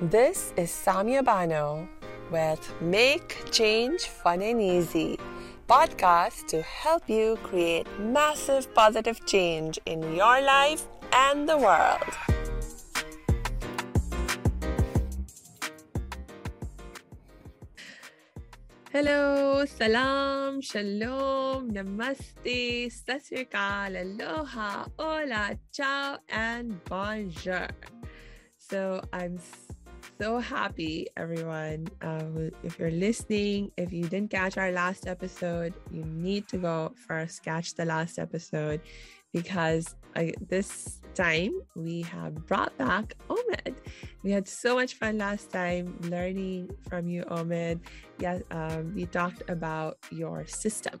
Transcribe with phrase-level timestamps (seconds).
[0.00, 1.88] This is Samia Bano
[2.30, 5.18] with Make Change Fun and Easy
[5.66, 12.14] podcast to help you create massive positive change in your life and the world.
[18.92, 27.66] Hello, salam, shalom, namaste, satsrikal, aloha, hola, ciao, and bonjour.
[28.58, 29.40] So I'm
[30.20, 31.86] so happy, everyone.
[32.02, 36.92] Uh, if you're listening, if you didn't catch our last episode, you need to go
[37.06, 38.80] first catch the last episode
[39.32, 43.76] because I, this time we have brought back Omid.
[44.24, 47.80] We had so much fun last time learning from you, Omid.
[48.18, 50.98] Yes, um, we talked about your system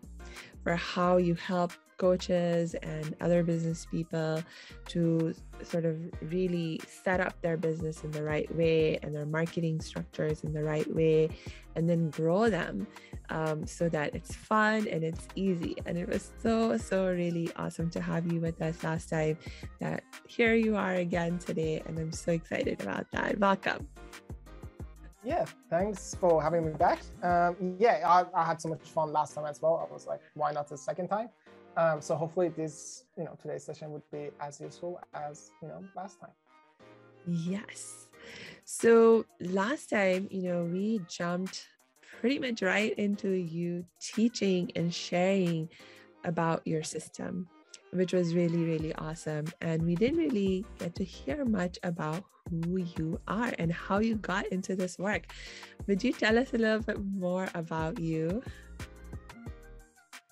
[0.62, 4.42] for how you help coaches and other business people
[4.86, 5.96] to sort of
[6.30, 10.62] really set up their business in the right way and their marketing structures in the
[10.62, 11.28] right way
[11.76, 12.86] and then grow them
[13.30, 17.90] um, so that it's fun and it's easy and it was so so really awesome
[17.90, 19.36] to have you with us last time
[19.80, 23.86] that here you are again today and i'm so excited about that welcome
[25.24, 27.00] yeah, thanks for having me back.
[27.22, 29.86] Um, yeah, I, I, had so much fun last time as well.
[29.86, 31.28] I was like, why not the second time?
[31.78, 35.80] Um, so hopefully this, you know, today's session would be as useful as, you know,
[35.94, 36.32] last time.
[37.24, 38.08] Yes.
[38.64, 41.68] So last time, you know, we jumped
[42.18, 45.68] pretty much right into you teaching and sharing
[46.24, 47.48] about your system,
[47.92, 49.46] which was really, really awesome.
[49.60, 54.16] And we didn't really get to hear much about who you are and how you
[54.16, 55.32] got into this work.
[55.86, 58.42] Would you tell us a little bit more about you?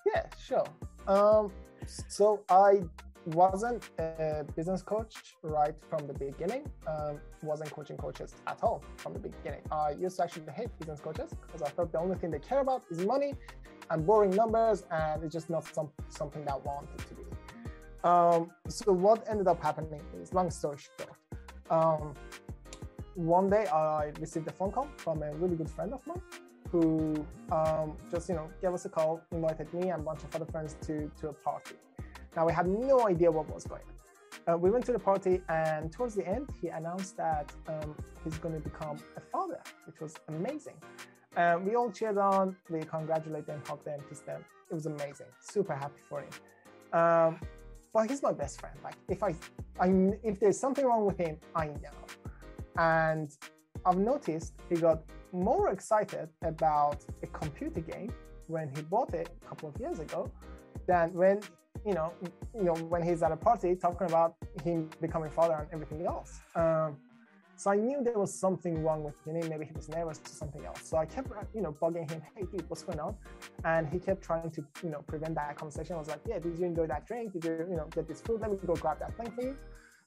[0.05, 0.65] Yeah, sure.
[1.07, 1.51] Um,
[1.85, 2.81] so I
[3.25, 6.69] wasn't a business coach right from the beginning.
[6.85, 9.61] Um, wasn't coaching coaches at all from the beginning.
[9.71, 12.59] I used to actually hate business coaches because I thought the only thing they care
[12.59, 13.33] about is money
[13.89, 18.07] and boring numbers, and it's just not some, something that I wanted to do.
[18.07, 21.17] Um, so what ended up happening is, long story short,
[21.69, 22.13] um,
[23.15, 26.21] one day I received a phone call from a really good friend of mine
[26.71, 30.35] who um, just you know gave us a call, invited me and a bunch of
[30.35, 31.75] other friends to to a party.
[32.35, 33.97] Now we had no idea what was going on.
[34.47, 38.37] Uh, we went to the party, and towards the end, he announced that um, he's
[38.37, 40.75] going to become a father, which was amazing.
[41.35, 44.43] Um, we all cheered on, we congratulated them, hugged them, kissed them.
[44.71, 45.27] It was amazing.
[45.39, 46.29] Super happy for him.
[46.93, 47.39] Um,
[47.93, 48.75] but he's my best friend.
[48.83, 49.35] Like if I,
[49.79, 49.87] I,
[50.23, 51.97] if there's something wrong with him, I know.
[52.77, 53.35] And
[53.85, 55.01] I've noticed he got
[55.37, 58.11] more excited about a computer game
[58.47, 60.31] when he bought it a couple of years ago
[60.87, 61.41] than when
[61.85, 62.11] you know
[62.55, 66.39] you know when he's at a party talking about him becoming father and everything else.
[66.55, 66.97] Um,
[67.59, 69.49] so I knew there was something wrong with him.
[69.49, 70.81] Maybe he was nervous or something else.
[70.83, 72.21] So I kept, you know, bugging him.
[72.35, 73.15] Hey, dude, what's going on?
[73.65, 75.95] And he kept trying to, you know, prevent that conversation.
[75.95, 77.33] I was like, Yeah, did you enjoy that drink?
[77.33, 78.41] Did you, you know, get this food?
[78.41, 79.57] Let me go grab that thing for you.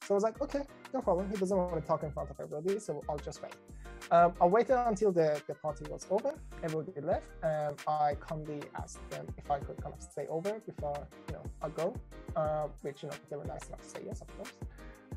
[0.05, 0.63] So I was like, Okay,
[0.95, 1.29] no problem.
[1.29, 3.57] He doesn't want to talk in front of everybody, so I'll just wait.
[4.11, 9.09] Um, I waited until the, the party was over, everybody left, and I calmly asked
[9.11, 11.95] them if I could kind of stay over before you know I go,
[12.35, 14.53] uh, which you know they were nice enough to say yes, of course.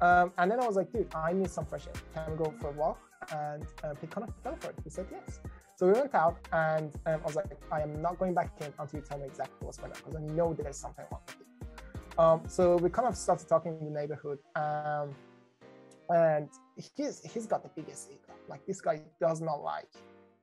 [0.01, 1.93] Um, and then I was like, dude, I need some fresh air.
[2.13, 2.99] Can we go for a walk?
[3.31, 4.75] And um, he kind of fell for it.
[4.83, 5.39] He said yes.
[5.75, 8.71] So we went out, and um, I was like, I am not going back in
[8.77, 11.37] until you tell me exactly what's going on, because I know there's something wrong with
[11.39, 12.23] you.
[12.23, 15.15] Um, so we kind of started talking in the neighborhood, um,
[16.09, 18.11] and he's he's got the biggest.
[18.47, 19.89] Like this guy does not like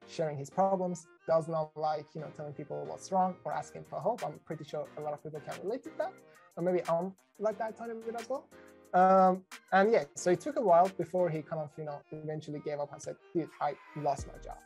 [0.08, 4.00] sharing his problems, does not like you know telling people what's wrong or asking for
[4.00, 4.24] help.
[4.24, 6.12] I'm pretty sure a lot of people can relate to that,
[6.56, 8.46] or maybe I'm like that tiny bit as well.
[8.92, 12.60] Um, and yeah, so it took a while before he kind of you know eventually
[12.64, 14.58] gave up and said, "Dude, I lost my job."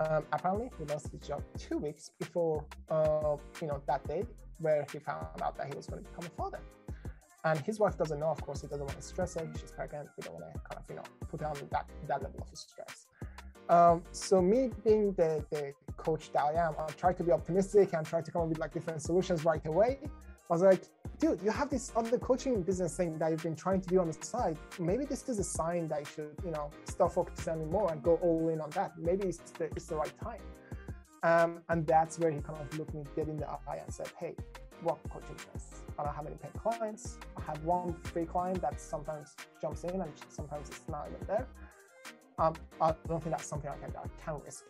[0.00, 4.24] Um, apparently, he lost his job two weeks before uh, you know that day
[4.58, 6.60] where he found out that he was going to become a father.
[7.44, 9.48] And his wife doesn't know, of course, he doesn't want to stress her.
[9.58, 10.08] She's pregnant.
[10.16, 13.06] We don't want to kind of, you know, put on that, that level of stress.
[13.68, 17.94] Um, so me being the, the coach that I am, I try to be optimistic
[17.94, 20.00] and try to come up with like different solutions right away.
[20.02, 20.82] I was like,
[21.20, 24.08] dude, you have this other coaching business thing that you've been trying to do on
[24.08, 24.58] the side.
[24.80, 28.16] Maybe this is a sign that you should, you know, start focusing more and go
[28.16, 28.98] all in on that.
[28.98, 30.40] Maybe it's the, it's the right time.
[31.22, 34.08] Um, and that's where he kind of looked me dead in the eye and said,
[34.18, 34.34] hey,
[34.82, 35.82] what coaching business?
[35.98, 37.18] I don't have any paid clients.
[37.36, 41.46] I have one free client that sometimes jumps in and sometimes it's not even there.
[42.38, 44.64] Um, I don't think that's something I can, I can risk.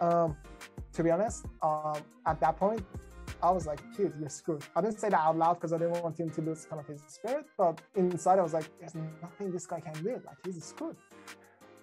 [0.00, 0.36] Um,
[0.94, 2.82] to be honest, um, at that point,
[3.42, 4.62] I was like, dude, you're screwed.
[4.74, 6.86] I didn't say that out loud because I didn't want him to lose kind of
[6.86, 10.20] his spirit, but inside I was like, there's nothing this guy can do.
[10.24, 10.96] Like he's screwed.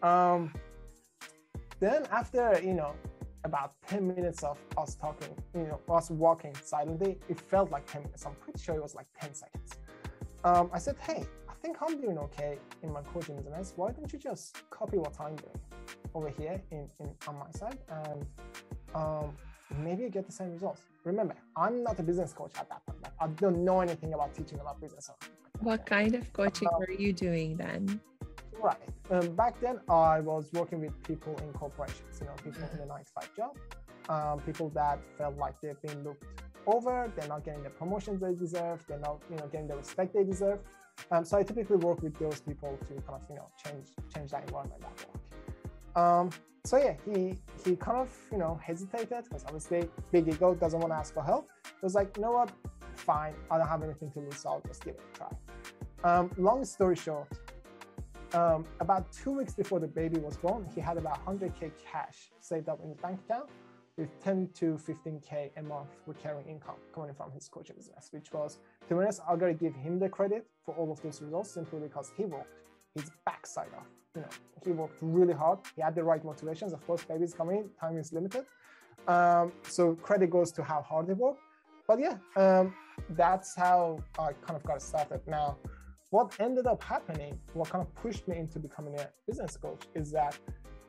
[0.02, 0.54] Um,
[1.80, 2.94] then after you know
[3.44, 8.04] about 10 minutes of us talking, you know, us walking silently, it felt like 10
[8.04, 8.26] minutes.
[8.26, 9.72] I'm pretty sure it was like 10 seconds.
[10.44, 13.74] Um, I said, hey, I think I'm doing okay in my coaching business.
[13.76, 15.60] Why don't you just copy what I'm doing
[16.14, 18.26] over here in, in on my side and
[18.96, 19.34] um,
[19.80, 20.82] maybe you get the same results.
[21.04, 23.02] Remember, I'm not a business coach at that point.
[23.04, 25.10] Like, I don't know anything about teaching about business.
[25.60, 28.02] What kind of coaching um, were you doing then?
[28.64, 28.78] Right.
[29.12, 32.86] Um, back then, I was working with people in corporations, you know, people in a
[32.86, 33.58] nine to five job,
[34.08, 36.24] um, people that felt like they've been looked
[36.66, 40.14] over, they're not getting the promotions they deserve, they're not, you know, getting the respect
[40.14, 40.60] they deserve.
[41.12, 44.32] Um, so I typically work with those people to kind of, you know, change change
[44.32, 46.02] that environment that work.
[46.02, 46.30] Um,
[46.64, 50.94] so yeah, he he kind of, you know, hesitated because obviously big ego doesn't want
[50.94, 51.50] to ask for help.
[51.66, 52.52] It was like, you know what,
[52.96, 55.30] fine, I don't have anything to lose, so I'll just give it a try.
[56.06, 57.28] Um, long story short,
[58.34, 62.70] um, about two weeks before the baby was born, he had about 100k cash saved
[62.70, 63.50] up in his bank account
[63.98, 68.58] with 10 to 15k a month recurring income coming from his coaching business, which was,
[68.88, 71.80] to be honest, I gotta give him the credit for all of those results simply
[71.80, 72.48] because he worked
[72.96, 73.88] his backside off.
[74.16, 74.28] You know,
[74.64, 75.60] he worked really hard.
[75.76, 76.74] He had the right motivations.
[76.74, 78.46] Of course, babies coming, time is limited.
[79.08, 81.42] Um, so credit goes to how hard he worked.
[81.88, 82.74] But yeah, um,
[83.10, 85.22] that's how I kind of got started.
[85.28, 85.58] Now,
[86.14, 90.12] what ended up happening, what kind of pushed me into becoming a business coach is
[90.12, 90.38] that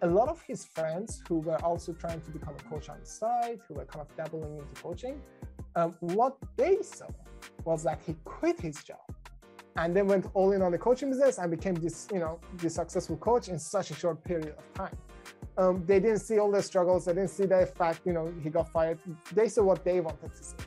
[0.03, 3.07] a lot of his friends who were also trying to become a coach on the
[3.07, 5.19] side, who were kind of dabbling into coaching,
[5.77, 7.07] um, what they saw
[7.65, 8.99] was that he quit his job
[9.77, 12.75] and then went all in on the coaching business and became this, you know, this
[12.75, 14.97] successful coach in such a short period of time.
[15.57, 17.07] Um, they didn't see all the struggles.
[17.07, 18.99] They didn't see the fact, you know, he got fired.
[19.33, 20.64] They saw what they wanted to see.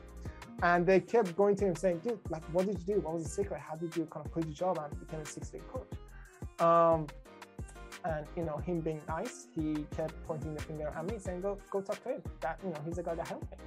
[0.64, 3.02] And they kept going to him saying, dude, like, what did you do?
[3.02, 3.60] What was the secret?
[3.60, 6.66] How did you kind of quit your job and become a six-figure coach?
[6.66, 7.08] Um,
[8.06, 11.58] and you know, him being nice, he kept pointing the finger at me, saying, "Go,
[11.70, 12.22] go talk to him.
[12.42, 13.58] That you know, he's the guy that helped me."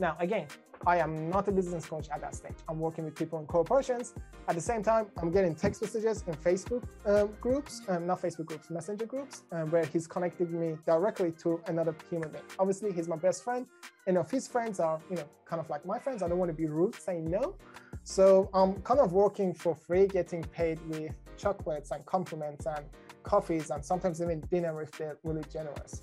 [0.00, 0.46] Now, again,
[0.86, 2.54] I am not a business coach at that stage.
[2.68, 4.14] I'm working with people in corporations.
[4.46, 8.46] At the same time, I'm getting text messages in Facebook um, groups, um, not Facebook
[8.46, 12.44] groups, Messenger groups, um, where he's connecting me directly to another human being.
[12.60, 13.66] Obviously, he's my best friend,
[14.06, 16.50] and if his friends are, you know, kind of like my friends, I don't want
[16.50, 17.56] to be rude, saying no.
[18.04, 22.84] So I'm kind of working for free, getting paid with chocolates and compliments and
[23.24, 26.02] coffees, and sometimes even dinner if they're really generous.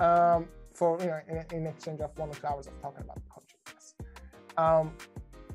[0.00, 0.48] Um,
[0.78, 3.18] for you know in, in, exchange of one or two hours of talking about.
[4.58, 4.90] Um,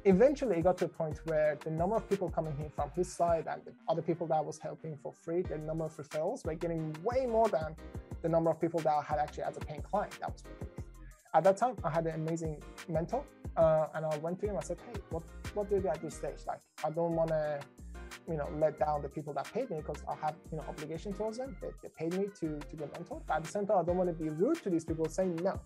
[0.06, 3.12] eventually, it got to a point where the number of people coming in from his
[3.12, 6.46] side and the other people that I was helping for free, the number of referrals
[6.46, 7.76] were getting way more than
[8.22, 10.68] the number of people that I had actually as a paying client that was working
[10.78, 10.86] with.
[11.36, 13.26] At that time, I had an amazing mentor,
[13.58, 14.58] uh, and I went to him.
[14.58, 15.24] I said, "Hey, what
[15.54, 16.46] what do you do at this stage?
[16.48, 17.60] Like, I don't want to."
[18.30, 21.14] you know let down the people that paid me because I have you know obligation
[21.14, 21.58] towards them.
[21.62, 23.24] They, they paid me to to get mentored.
[23.28, 25.40] But at the same time, I don't want to be rude to these people saying
[25.44, 25.60] no.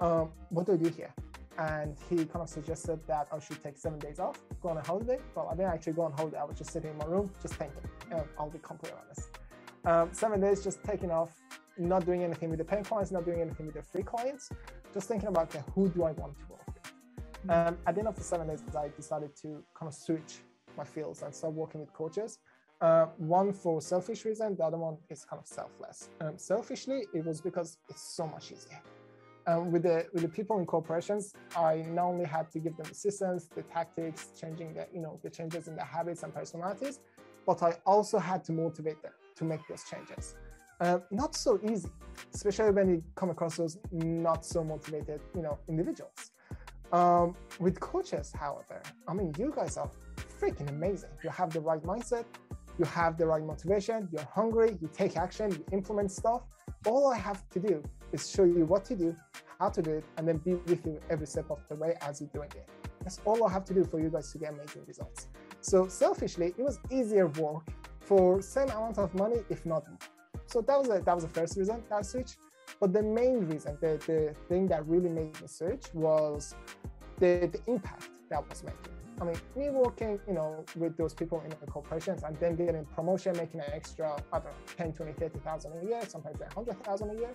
[0.00, 1.12] Um, what do I do here?
[1.58, 4.82] And he kind of suggested that I should take seven days off, go on a
[4.82, 5.18] holiday.
[5.34, 6.38] Well, I didn't actually go on holiday.
[6.38, 7.80] I was just sitting in my room, just thinking.
[8.12, 9.30] Um, I'll be completely honest.
[9.84, 11.40] Um, seven days just taking off,
[11.78, 14.50] not doing anything with the paying clients, not doing anything with the free clients,
[14.92, 17.50] just thinking about okay, who do I want to work with.
[17.50, 20.40] Um, at the end of the seven days, I decided to kind of switch
[20.76, 22.38] my fields and start working with coaches.
[22.80, 26.10] Uh, one for selfish reason, the other one is kind of selfless.
[26.20, 28.80] Um, selfishly, it was because it's so much easier.
[29.48, 32.86] Um, with the with the people in corporations, I not only had to give them
[32.90, 36.98] assistance, the tactics, changing the you know the changes in the habits and personalities,
[37.46, 40.34] but I also had to motivate them to make those changes.
[40.80, 41.88] Uh, not so easy,
[42.34, 46.32] especially when you come across those not so motivated you know individuals.
[46.92, 49.90] Um, with coaches, however, I mean, you guys are
[50.40, 51.10] freaking amazing.
[51.22, 52.24] You have the right mindset,
[52.78, 56.42] you have the right motivation, you're hungry, you take action, you implement stuff.
[56.86, 57.82] All I have to do
[58.16, 59.16] is show you what to do,
[59.60, 62.20] how to do it, and then be with you every step of the way as
[62.20, 62.68] you're doing it.
[63.02, 65.28] That's all I have to do for you guys to get amazing results.
[65.60, 67.66] So selfishly, it was easier work
[68.00, 69.98] for same amount of money, if not more.
[70.46, 72.36] So that was a, that was the first reason that I switched.
[72.80, 76.54] But the main reason, the, the thing that really made me switch was
[77.18, 78.96] the, the impact that was making.
[79.20, 82.84] I mean, me working, you know, with those people in the corporations and then getting
[82.94, 87.14] promotion, making an extra, I don't know, 10, 20, 30,000 a year, sometimes 100,000 a
[87.14, 87.32] year,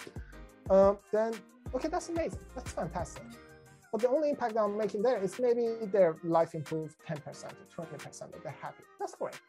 [0.69, 1.33] um, then,
[1.73, 2.39] okay, that's amazing.
[2.55, 3.23] That's fantastic.
[3.91, 7.17] But the only impact I'm making there is maybe their life improved 10%
[7.77, 8.83] or 20%, that they're happy.
[8.99, 9.39] That's great.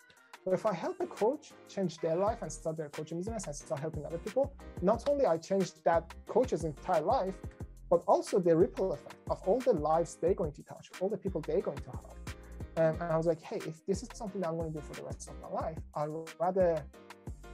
[0.45, 3.55] But if I help a coach change their life and start their coaching business and
[3.55, 7.37] start helping other people, not only I changed that coach's entire life,
[7.89, 11.17] but also the ripple effect of all the lives they're going to touch, all the
[11.17, 12.19] people they're going to help.
[12.77, 14.95] And I was like, hey, if this is something that I'm going to do for
[14.95, 16.09] the rest of my life, I'd
[16.41, 16.83] rather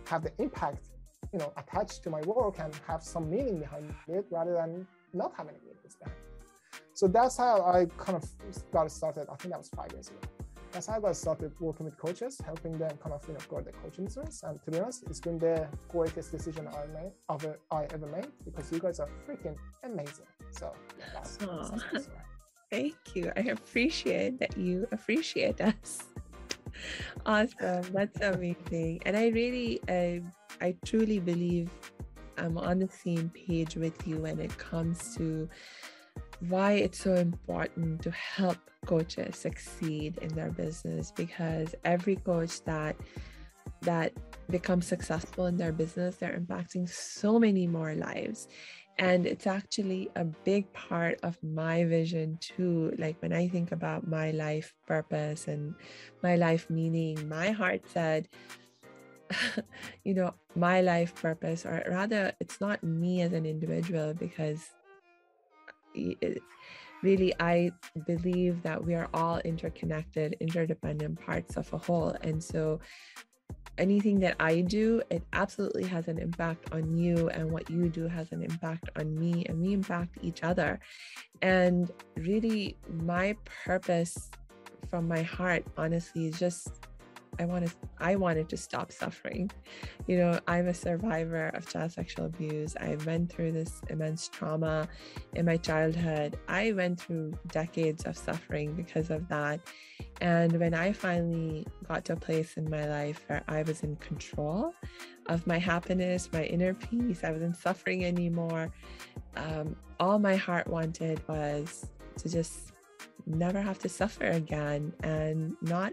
[0.06, 0.90] have the impact
[1.32, 5.32] you know attached to my work and have some meaning behind it rather than not
[5.36, 6.28] having any meaning behind it.
[6.94, 8.24] So that's how I kind of
[8.72, 9.26] got started.
[9.30, 10.18] I think that was five years ago.
[10.72, 13.60] That's how I got started working with coaches, helping them kind of you know grow
[13.60, 14.42] their coaching business.
[14.42, 18.26] And to be honest, it's been the greatest decision I made ever I ever made
[18.44, 20.26] because you guys are freaking amazing.
[20.50, 20.72] So
[21.14, 22.08] that's, that's
[22.70, 23.32] Thank you.
[23.34, 26.02] I appreciate that you appreciate us.
[27.26, 27.82] Awesome.
[27.92, 29.02] That's amazing.
[29.06, 30.22] And I really, I,
[30.60, 31.70] I truly believe
[32.36, 35.48] I'm on the same page with you when it comes to
[36.48, 42.96] why it's so important to help coaches succeed in their business because every coach that
[43.82, 44.12] that
[44.50, 48.48] becomes successful in their business they're impacting so many more lives
[48.98, 54.06] and it's actually a big part of my vision too like when i think about
[54.06, 55.74] my life purpose and
[56.22, 58.28] my life meaning my heart said
[60.04, 64.70] you know my life purpose or rather it's not me as an individual because
[67.02, 67.70] really i
[68.06, 72.16] believe that we are all interconnected interdependent parts of a whole.
[72.22, 72.80] And so
[73.78, 78.06] anything that i do it absolutely has an impact on you and what you do
[78.06, 80.80] has an impact on me and we impact each other
[81.42, 84.30] and really my purpose
[84.88, 86.88] from my heart honestly is just
[87.38, 89.50] I wanted I wanted to stop suffering.
[90.06, 92.76] You know, I'm a survivor of child sexual abuse.
[92.80, 94.88] I went through this immense trauma
[95.34, 96.36] in my childhood.
[96.48, 99.60] I went through decades of suffering because of that.
[100.20, 103.96] And when I finally got to a place in my life where I was in
[103.96, 104.74] control
[105.26, 108.72] of my happiness, my inner peace, I wasn't suffering anymore.
[109.36, 112.72] Um, all my heart wanted was to just
[113.26, 115.92] never have to suffer again and not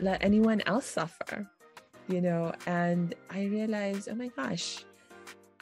[0.00, 1.46] let anyone else suffer,
[2.08, 2.52] you know.
[2.66, 4.84] And I realized, oh my gosh,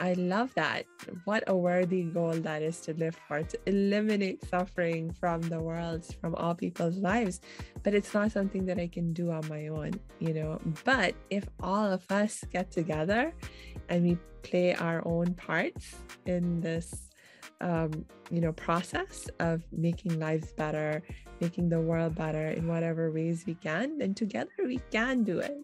[0.01, 0.87] I love that.
[1.25, 6.03] What a worthy goal that is to live for, to eliminate suffering from the world,
[6.19, 7.39] from all people's lives.
[7.83, 10.59] But it's not something that I can do on my own, you know.
[10.83, 13.31] But if all of us get together
[13.89, 17.07] and we play our own parts in this
[17.61, 17.91] um,
[18.31, 21.03] you know process of making lives better
[21.39, 25.63] making the world better in whatever ways we can then together we can do it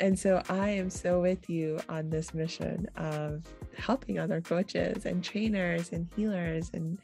[0.00, 3.42] and so i am so with you on this mission of
[3.76, 6.98] helping other coaches and trainers and healers and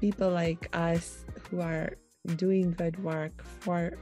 [0.00, 1.94] people like us who are
[2.36, 3.92] doing good work for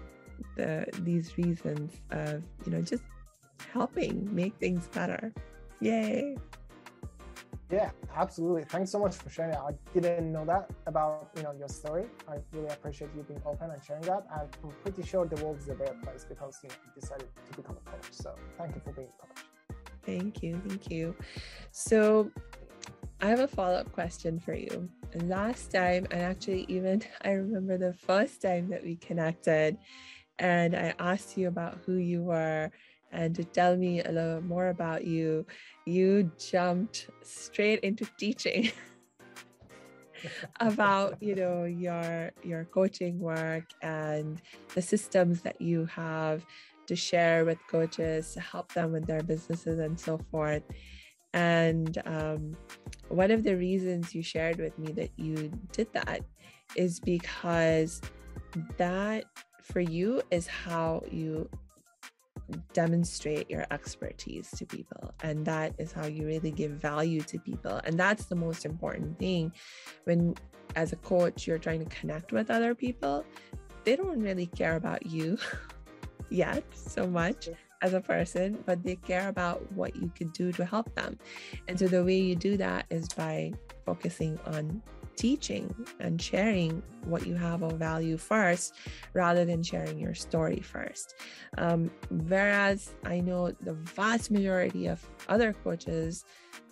[0.57, 3.03] the these reasons of you know just
[3.73, 5.33] helping make things better.
[5.81, 6.37] Yay
[7.71, 8.65] yeah, absolutely.
[8.65, 9.61] Thanks so much for sharing that.
[9.61, 12.05] I didn't know that about you know your story.
[12.27, 14.27] I really appreciate you being open and sharing that.
[14.35, 14.49] I'm
[14.83, 17.77] pretty sure the world is a better place because you know you decided to become
[17.77, 18.11] a coach.
[18.11, 19.45] So thank you for being a coach.
[20.05, 21.15] Thank you, thank you.
[21.71, 22.31] So
[23.21, 24.89] I have a follow-up question for you.
[25.15, 29.77] Last time, and actually even I remember the first time that we connected,
[30.39, 32.71] and I asked you about who you were
[33.13, 35.47] and to tell me a little more about you,
[35.87, 38.71] you jumped straight into teaching
[40.61, 44.43] about you know your your coaching work and
[44.75, 46.45] the systems that you have
[46.87, 50.63] to share with coaches to help them with their businesses and so forth.
[51.35, 52.57] And um,
[53.09, 56.23] one of the reasons you shared with me that you did that
[56.75, 58.01] is because
[58.79, 59.25] that
[59.63, 61.49] for you is how you
[62.73, 65.13] demonstrate your expertise to people.
[65.23, 67.81] And that is how you really give value to people.
[67.85, 69.53] And that's the most important thing
[70.05, 70.35] when,
[70.77, 73.25] as a coach, you're trying to connect with other people.
[73.85, 75.39] They don't really care about you
[76.31, 77.49] yet so much
[77.83, 81.19] as a person, but they care about what you could do to help them.
[81.69, 83.53] And so the way you do that is by
[83.87, 84.83] focusing on
[85.19, 88.77] teaching and sharing what you have of value first
[89.15, 91.17] rather than sharing your story first.
[91.59, 96.25] Um, whereas I know the vast majority of other coaches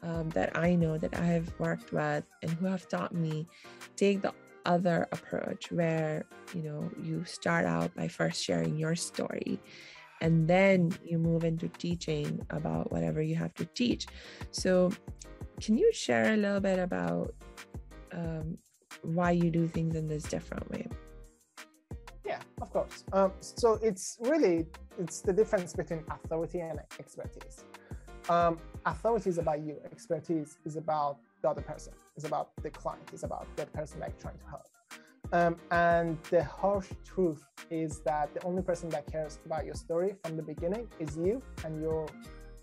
[0.03, 3.49] um, that I know that I have worked with and who have taught me
[3.97, 4.33] take the
[4.65, 9.61] other approach where you know you start out by first sharing your story
[10.21, 14.07] and then you move into teaching about whatever you have to teach
[14.51, 14.91] so
[15.61, 17.33] can you share a little bit about
[18.17, 18.59] um,
[19.03, 20.87] why you do things in this different way.
[22.25, 23.05] Yeah of course.
[23.13, 24.67] Um, so it's really
[24.99, 27.65] it's the difference between authority and expertise.
[28.29, 33.09] Um, authority is about you expertise is about the other person it's about the client
[33.13, 34.67] it's about the person that you're trying to help.
[35.33, 40.15] Um, and the harsh truth is that the only person that cares about your story
[40.25, 42.07] from the beginning is you and your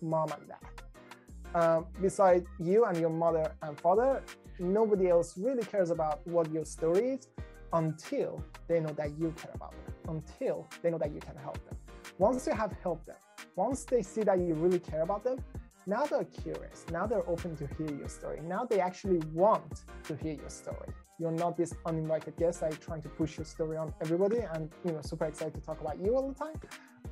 [0.02, 1.62] mom and dad.
[1.62, 4.24] Um, besides you and your mother and father,
[4.60, 7.28] nobody else really cares about what your story is
[7.74, 11.64] until they know that you care about them, until they know that you can help
[11.66, 11.78] them.
[12.18, 13.16] Once you have helped them,
[13.56, 15.44] once they see that you really care about them,
[15.86, 16.86] now they're curious.
[16.92, 18.40] Now they're open to hear your story.
[18.42, 20.90] Now they actually want to hear your story.
[21.20, 24.92] You're not this uninvited guest that trying to push your story on everybody and you
[24.94, 26.60] know super excited to talk about you all the time.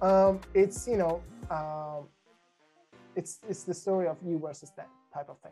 [0.02, 2.08] Um, it's you know um,
[3.16, 5.52] it's it's the story of you versus them type of thing.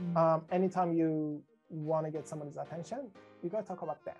[0.00, 0.16] Mm.
[0.16, 3.10] Um, anytime you want to get somebody's attention,
[3.42, 4.14] you gotta talk about them.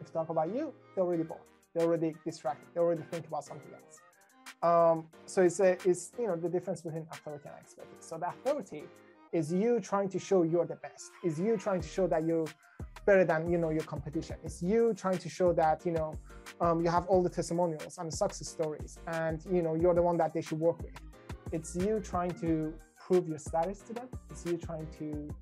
[0.00, 1.40] If you talk about you, they're already bored.
[1.74, 2.66] They're already distracted.
[2.74, 4.00] They already think about something else.
[4.62, 7.94] Um, so it's a, it's you know the difference between authority and expertise.
[8.00, 8.84] So the authority
[9.32, 11.10] is you trying to show you're the best.
[11.24, 12.46] Is you trying to show that you're
[13.06, 14.36] better than you know your competition.
[14.44, 16.14] It's you trying to show that you know
[16.60, 20.16] um, you have all the testimonials and success stories, and you know you're the one
[20.18, 20.94] that they should work with.
[21.52, 22.74] It's you trying to
[23.08, 24.08] prove your status to them.
[24.30, 25.34] It's you trying to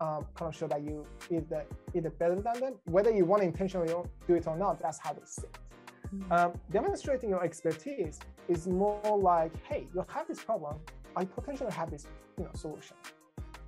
[0.00, 2.74] um, kind of show that you either either better than them.
[2.84, 3.88] Whether you want to intentionally
[4.28, 5.58] do it or not, that's how they see it.
[6.14, 6.32] Mm-hmm.
[6.32, 10.74] Um, demonstrating your expertise is more like, hey, you have this problem.
[11.16, 12.06] I potentially have this,
[12.36, 12.96] you know, solution.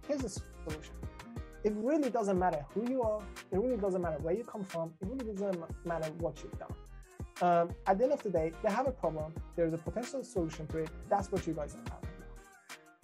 [0.06, 0.94] Here's the solution.
[1.64, 3.20] It really doesn't matter who you are.
[3.50, 4.92] It really doesn't matter where you come from.
[5.00, 6.74] It really doesn't matter what you've done.
[7.40, 9.32] Um, at the end of the day, they have a problem.
[9.56, 10.90] There's a potential solution to it.
[11.08, 12.07] That's what you guys are having.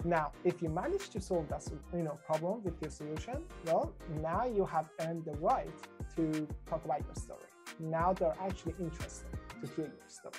[0.05, 4.45] Now, if you manage to solve that you know problem with your solution, well, now
[4.45, 5.67] you have earned the right
[6.15, 7.49] to talk about your story.
[7.79, 9.27] Now they're actually interested
[9.61, 10.35] to hear your story.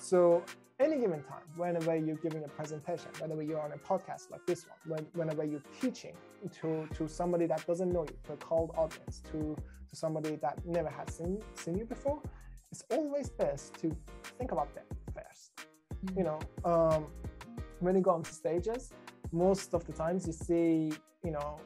[0.00, 0.44] So
[0.78, 4.66] any given time, whenever you're giving a presentation, whenever you're on a podcast like this
[4.68, 6.14] one, when, whenever you're teaching
[6.60, 9.56] to, to somebody that doesn't know you, to a cold audience, to,
[9.88, 12.20] to somebody that never has seen, seen you before,
[12.70, 13.96] it's always best to
[14.38, 15.50] think about them 1st
[16.04, 16.18] mm-hmm.
[16.18, 17.06] You know, um,
[17.80, 18.92] when you go on stages,
[19.32, 20.92] most of the times you see,
[21.24, 21.60] you know,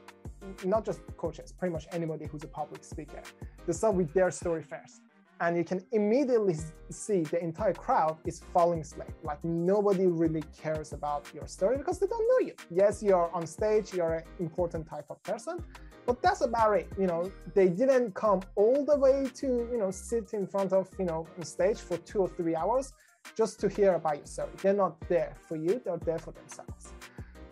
[0.64, 3.22] not just coaches, pretty much anybody who's a public speaker,
[3.66, 5.02] they start with their story first
[5.40, 6.54] and you can immediately
[6.90, 9.08] see the entire crowd is falling asleep.
[9.22, 12.54] Like nobody really cares about your story because they don't know you.
[12.70, 15.64] Yes, you're on stage, you're an important type of person,
[16.06, 16.88] but that's about it.
[16.98, 20.88] You know, they didn't come all the way to you know sit in front of
[20.98, 22.92] you know on stage for two or three hours
[23.36, 24.50] just to hear about yourself.
[24.62, 26.92] They're not there for you; they're there for themselves.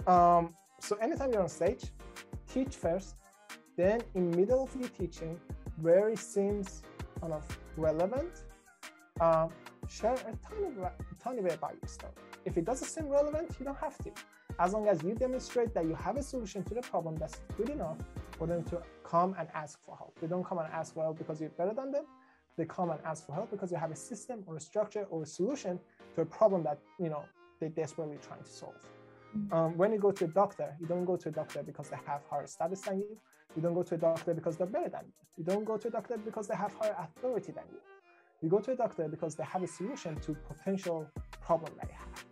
[0.07, 1.85] Um, so anytime you're on stage,
[2.53, 3.17] teach first.
[3.77, 5.39] Then in middle of your teaching,
[5.81, 6.83] where it seems
[7.21, 7.45] kind of
[7.77, 8.45] relevant,
[9.21, 9.51] um,
[9.89, 10.75] share a tiny,
[11.23, 12.13] tiny bit about your story.
[12.45, 14.11] If it doesn't seem relevant, you don't have to.
[14.59, 17.71] As long as you demonstrate that you have a solution to the problem that's good
[17.71, 17.99] enough
[18.37, 20.19] for them to come and ask for help.
[20.21, 22.05] They don't come and ask for help because you're better than them.
[22.59, 25.23] They come and ask for help because you have a system or a structure or
[25.23, 25.79] a solution
[26.17, 27.25] to a problem that you know
[27.61, 28.75] they're desperately trying to solve.
[28.75, 29.55] Mm-hmm.
[29.55, 31.99] Um, when you go to a doctor, you don't go to a doctor because they
[32.05, 33.17] have higher status than you.
[33.55, 35.13] You don't go to a doctor because they're better than you.
[35.39, 37.79] You don't go to a doctor because they have higher authority than you.
[38.43, 41.09] You go to a doctor because they have a solution to potential
[41.41, 42.25] problem they have.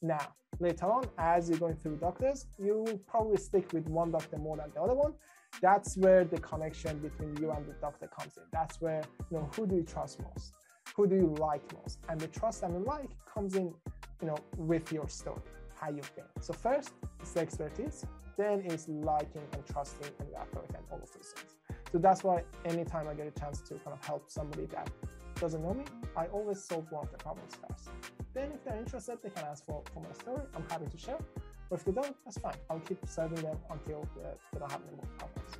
[0.00, 4.38] Now, later on, as you're going through doctors, you will probably stick with one doctor
[4.38, 5.12] more than the other one.
[5.60, 8.44] That's where the connection between you and the doctor comes in.
[8.52, 10.54] That's where, you know, who do you trust most?
[10.96, 11.98] Who do you like most?
[12.08, 13.74] And the trust and the like comes in,
[14.20, 15.42] you know, with your story,
[15.80, 16.24] how you've been.
[16.40, 18.04] So first, it's the expertise
[18.38, 21.56] then is liking and trusting and the authority and all of those things.
[21.92, 24.88] So that's why anytime I get a chance to kind of help somebody that
[25.34, 25.84] doesn't know me,
[26.16, 27.90] I always solve one of the problems first.
[28.32, 30.42] Then if they're interested, they can ask for, for my story.
[30.54, 31.18] I'm happy to share.
[31.68, 32.54] But if they don't, that's fine.
[32.70, 35.50] I'll keep serving them until they don't have any more problems.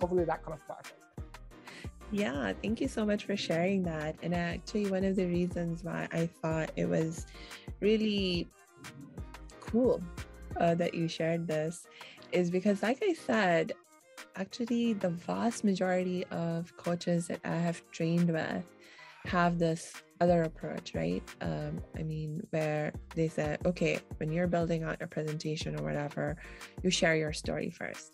[0.00, 0.92] Hopefully that kind of clarifies.
[2.12, 4.16] Yeah, thank you so much for sharing that.
[4.22, 7.26] And actually, one of the reasons why I thought it was
[7.80, 8.48] really
[9.60, 10.00] cool
[10.60, 11.86] uh, that you shared this
[12.32, 13.72] is because, like I said,
[14.36, 18.64] actually, the vast majority of coaches that I have trained with
[19.26, 21.22] have this other approach, right?
[21.40, 26.36] Um, I mean, where they said, okay, when you're building out your presentation or whatever,
[26.82, 28.12] you share your story first.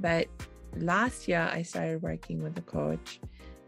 [0.00, 0.28] But
[0.76, 3.20] last year, I started working with a coach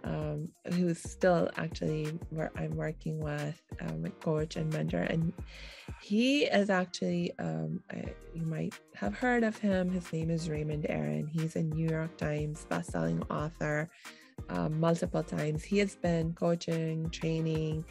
[0.04, 5.32] um, who's still actually where I'm working with um, a coach and mentor, and
[6.00, 9.90] he is actually um, I, you might have heard of him.
[9.90, 11.26] His name is Raymond Aaron.
[11.26, 13.90] He's a New York Times bestselling author.
[14.48, 15.62] Um, multiple times.
[15.62, 17.84] He has been coaching, training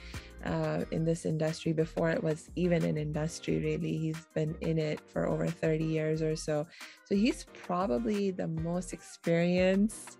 [0.46, 3.98] uh, in this industry before it was even an industry, really.
[3.98, 6.68] He's been in it for over 30 years or so.
[7.06, 10.18] So he's probably the most experienced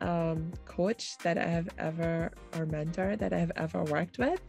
[0.00, 4.40] um, coach that I have ever, or mentor that I have ever worked with.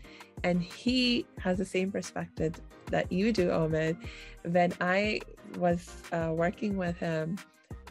[0.44, 2.56] And he has the same perspective
[2.88, 3.98] that you do, Omid.
[4.44, 5.22] When I
[5.58, 7.38] was uh, working with him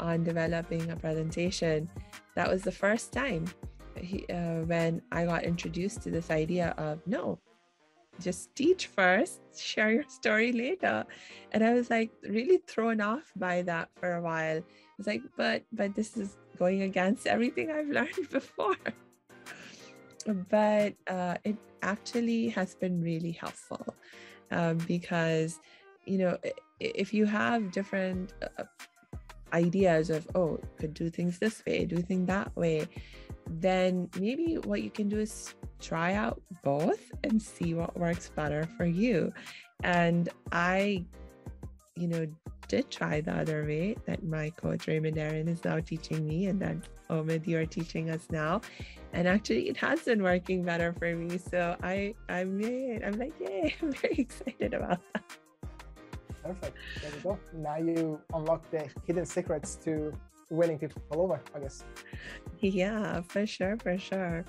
[0.01, 1.89] on developing a presentation,
[2.35, 3.47] that was the first time
[3.97, 7.39] he, uh, when I got introduced to this idea of no,
[8.21, 11.05] just teach first, share your story later.
[11.53, 14.59] And I was like really thrown off by that for a while.
[14.59, 18.77] I was like, but but this is going against everything I've learned before.
[20.51, 23.95] but uh, it actually has been really helpful
[24.51, 25.61] um, because
[26.05, 26.37] you know
[26.81, 28.65] if you have different uh,
[29.53, 32.87] ideas of oh could do things this way do things that way
[33.49, 38.69] then maybe what you can do is try out both and see what works better
[38.77, 39.33] for you.
[39.83, 41.05] And I,
[41.97, 42.27] you know,
[42.69, 46.61] did try the other way that my coach Raymond Aaron is now teaching me, and
[46.61, 46.77] that
[47.09, 48.61] Omid, you are teaching us now.
[49.15, 51.39] And actually, it has been working better for me.
[51.39, 52.63] So I, I'm,
[53.03, 53.75] I'm like, yay!
[53.83, 55.39] I'm very excited about that.
[56.49, 56.77] Perfect.
[57.03, 57.39] There we go.
[57.53, 60.13] Now you unlock the hidden secrets to
[60.51, 61.85] winning people over, I guess.
[62.61, 64.45] Yeah, for sure, for sure.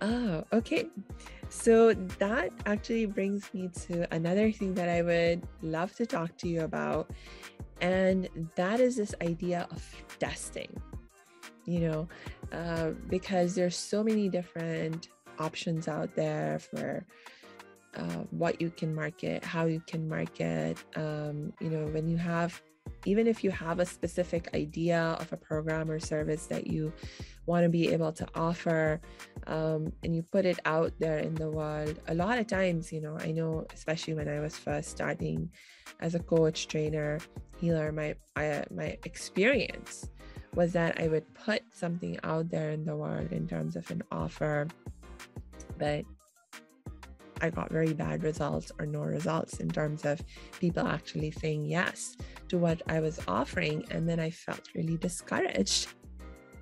[0.00, 0.86] Oh, okay.
[1.50, 6.48] So that actually brings me to another thing that I would love to talk to
[6.48, 7.10] you about.
[7.80, 9.82] And that is this idea of
[10.18, 10.80] testing,
[11.64, 12.08] you know,
[12.52, 17.04] uh, because there's so many different options out there for
[17.98, 20.78] uh, what you can market, how you can market.
[20.96, 22.60] Um, you know, when you have
[23.04, 26.92] even if you have a specific idea of a program or service that you
[27.46, 29.00] want to be able to offer
[29.46, 33.00] um, and you put it out there in the world a lot of times you
[33.00, 35.50] know i know especially when i was first starting
[36.00, 37.18] as a coach trainer
[37.58, 40.08] healer my I, my experience
[40.54, 44.02] was that i would put something out there in the world in terms of an
[44.10, 44.66] offer
[45.78, 46.04] but
[47.40, 50.20] I got very bad results or no results in terms of
[50.60, 52.16] people actually saying yes
[52.48, 53.84] to what I was offering.
[53.90, 55.88] And then I felt really discouraged.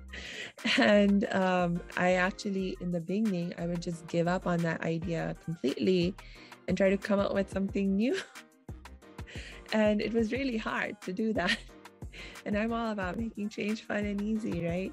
[0.77, 5.35] and um, I actually, in the beginning, I would just give up on that idea
[5.43, 6.15] completely
[6.67, 8.17] and try to come up with something new.
[9.73, 11.57] and it was really hard to do that.
[12.47, 14.91] And I'm all about making change fun and easy, right?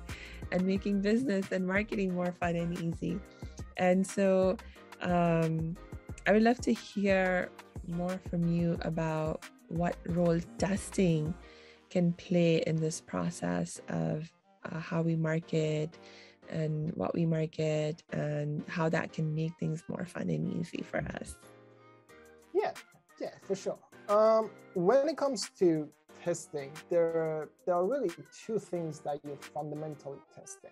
[0.52, 3.18] And making business and marketing more fun and easy.
[3.78, 4.58] And so
[5.04, 5.76] um,
[6.26, 7.50] I would love to hear
[7.88, 11.34] more from you about what role testing
[11.90, 14.32] can play in this process of
[14.64, 15.98] uh, how we market
[16.50, 20.98] and what we market and how that can make things more fun and easy for
[21.20, 21.36] us.
[22.54, 22.72] Yeah,
[23.20, 23.78] yeah, for sure.
[24.08, 25.88] Um, when it comes to
[26.22, 28.10] testing, there are, there are really
[28.46, 30.70] two things that you're fundamentally testing.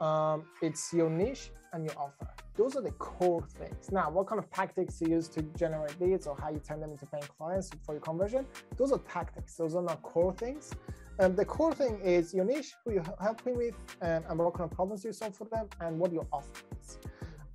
[0.00, 2.28] Um, it's your niche and your offer.
[2.56, 3.92] Those are the core things.
[3.92, 6.90] Now, what kind of tactics you use to generate leads or how you turn them
[6.90, 9.54] into paying clients for your conversion, those are tactics.
[9.54, 10.70] Those are not core things.
[11.18, 14.70] And the core thing is your niche, who you're helping with, and, and what kind
[14.70, 16.48] of problems you solve for them, and what your offer
[16.80, 16.98] is.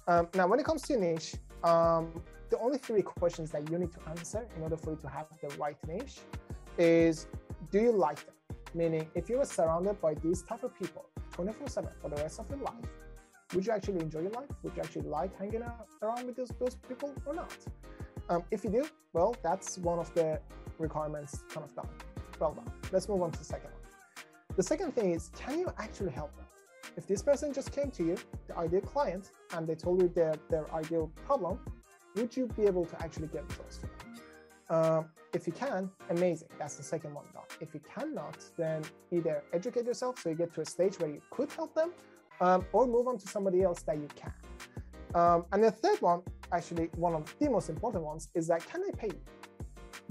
[0.07, 3.91] Um, now, when it comes to niche, um, the only three questions that you need
[3.91, 6.19] to answer in order for you to have the right niche
[6.77, 7.27] is
[7.71, 8.35] do you like them?
[8.75, 12.39] Meaning, if you were surrounded by these type of people 24 7 for the rest
[12.39, 12.85] of your life,
[13.53, 14.49] would you actually enjoy your life?
[14.63, 17.55] Would you actually like hanging out around with those, those people or not?
[18.29, 20.39] Um, if you do, well, that's one of the
[20.79, 21.89] requirements kind of done.
[22.39, 22.71] Well done.
[22.91, 24.25] Let's move on to the second one.
[24.55, 26.45] The second thing is, can you actually help them?
[26.95, 28.15] If this person just came to you,
[28.47, 31.59] the ideal client, and they told you their, their ideal problem,
[32.15, 34.15] would you be able to actually get results for them?
[34.69, 36.47] Um, if you can, amazing.
[36.57, 37.43] That's the second one done.
[37.61, 41.21] If you cannot, then either educate yourself so you get to a stage where you
[41.31, 41.91] could help them,
[42.41, 44.33] um, or move on to somebody else that you can.
[45.15, 48.81] Um, and the third one, actually one of the most important ones, is that can
[48.81, 49.21] they pay you?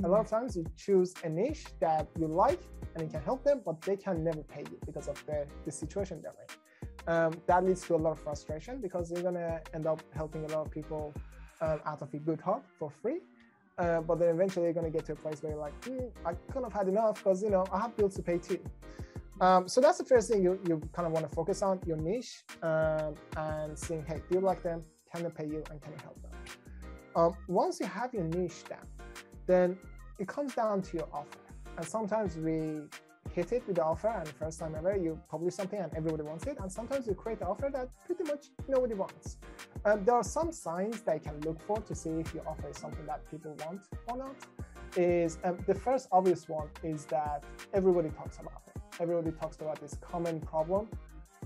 [0.04, 2.60] A lot of times you choose a niche that you like
[2.94, 5.70] and you can help them, but they can never pay you because of the, the
[5.70, 7.12] situation they're in.
[7.12, 10.44] Um, that leads to a lot of frustration because you're going to end up helping
[10.44, 11.12] a lot of people
[11.60, 13.20] um, out of your good heart for free.
[13.78, 16.10] Uh, but then eventually you're going to get to a place where you're like, mm,
[16.24, 18.60] I kind of had enough because, you know, I have bills to pay too.
[19.40, 21.96] Um, so that's the first thing you, you kind of want to focus on your
[21.96, 24.82] niche um, and seeing, hey, do you like them?
[25.12, 26.30] Can they pay you and can you help them?
[27.16, 28.86] Um, once you have your niche down,
[29.46, 29.76] then
[30.18, 31.38] it comes down to your offer.
[31.76, 32.82] And sometimes we
[33.32, 36.46] hit it with the offer and first time ever you publish something and everybody wants
[36.46, 36.58] it.
[36.60, 39.38] And sometimes you create the offer that pretty much nobody wants.
[39.84, 42.70] Um, there are some signs that you can look for to see if your offer
[42.70, 44.36] is something that people want or not.
[44.96, 47.42] Is um, the first obvious one is that
[47.72, 50.88] everybody talks about it everybody talks about this common problem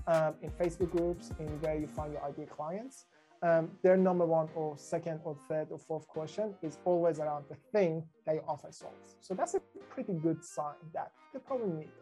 [0.07, 3.05] um, in Facebook groups, in where you find your ideal clients,
[3.41, 7.55] um, their number one or second or third or fourth question is always around the
[7.71, 9.15] thing that your offer solves.
[9.21, 11.93] So that's a pretty good sign that they probably need it.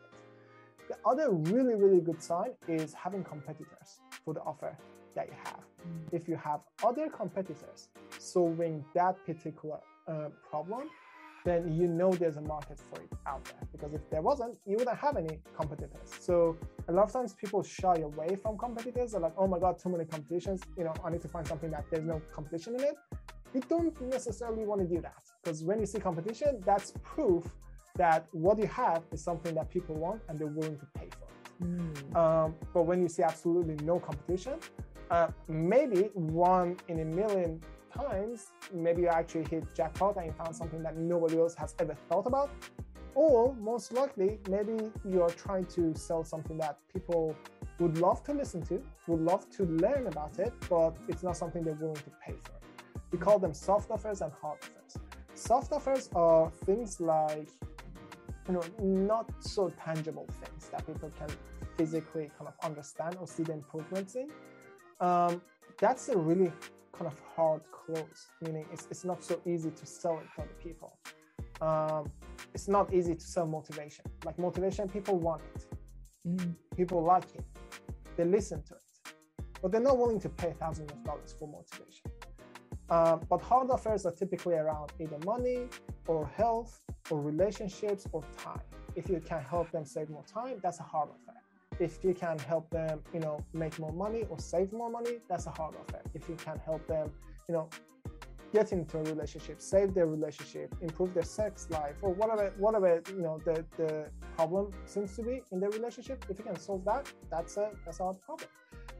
[0.88, 4.76] The other really, really good sign is having competitors for the offer
[5.16, 5.67] that you have.
[6.12, 10.90] If you have other competitors solving that particular uh, problem,
[11.46, 13.68] then you know there's a market for it out there.
[13.72, 16.10] Because if there wasn't, you wouldn't have any competitors.
[16.20, 16.58] So
[16.90, 19.12] a lot of times people shy away from competitors.
[19.12, 20.62] They're like, oh my God, too many competitions.
[20.78, 22.96] You know, I need to find something that there's no competition in it.
[23.54, 27.46] You don't necessarily want to do that because when you see competition, that's proof
[27.96, 31.28] that what you have is something that people want and they're willing to pay for
[31.28, 31.64] it.
[31.64, 32.16] Mm.
[32.16, 34.60] Um, but when you see absolutely no competition,
[35.10, 37.62] uh, maybe one in a million
[37.96, 41.96] times, maybe you actually hit jackpot and you found something that nobody else has ever
[42.10, 42.50] thought about.
[43.16, 47.36] Or most likely, maybe you're trying to sell something that people
[47.80, 51.64] would love to listen to, would love to learn about it, but it's not something
[51.64, 52.54] they're willing to pay for.
[53.12, 54.98] We call them soft offers and hard offers.
[55.34, 57.48] Soft offers are things like,
[58.48, 61.30] you know, not so tangible things that people can
[61.78, 64.30] physically kind of understand or see the improvements in.
[65.00, 65.42] Um,
[65.80, 66.52] that's a really
[66.94, 70.56] kind of hard close, meaning it's, it's not so easy to sell it to other
[70.62, 70.98] people.
[71.62, 72.12] Um,
[72.54, 74.06] it's not easy to sell motivation.
[74.26, 75.66] Like motivation, people want it.
[76.28, 76.56] Mm.
[76.76, 77.46] People like it.
[78.16, 79.14] They listen to it,
[79.62, 82.12] but they're not willing to pay thousands of dollars for motivation.
[82.90, 85.68] Um, but hard offers are typically around either money
[86.08, 86.80] or health
[87.12, 88.62] or relationships or time.
[88.96, 91.37] If you can help them save more time, that's a hard offer
[91.80, 95.48] if you can help them, you know, make more money or save more money, that's
[95.48, 96.02] a hard offer.
[96.14, 97.12] If you can help them,
[97.48, 97.70] you know,
[98.54, 103.22] get into a relationship, save their relationship, improve their sex life, or whatever, whatever you
[103.22, 106.26] know the the problem seems to be in their relationship.
[106.30, 108.50] If you can solve that, that's a that's a hard problem.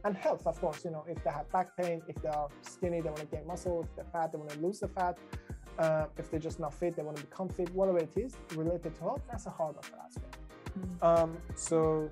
[0.04, 3.00] And health, of course, you know, if they have back pain, if they are skinny,
[3.00, 3.82] they want to gain muscle.
[3.82, 5.18] If they're fat, they want to lose the fat.
[5.76, 7.68] Uh, if they're just not fit, they want to become fit.
[7.74, 10.30] Whatever it is related to health, that's a hard offer as well.
[10.78, 11.04] Mm-hmm.
[11.04, 12.10] Um, so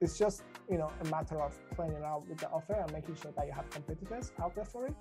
[0.00, 3.32] it's just you know a matter of playing around with the offer and making sure
[3.36, 4.94] that you have competitors out there for it.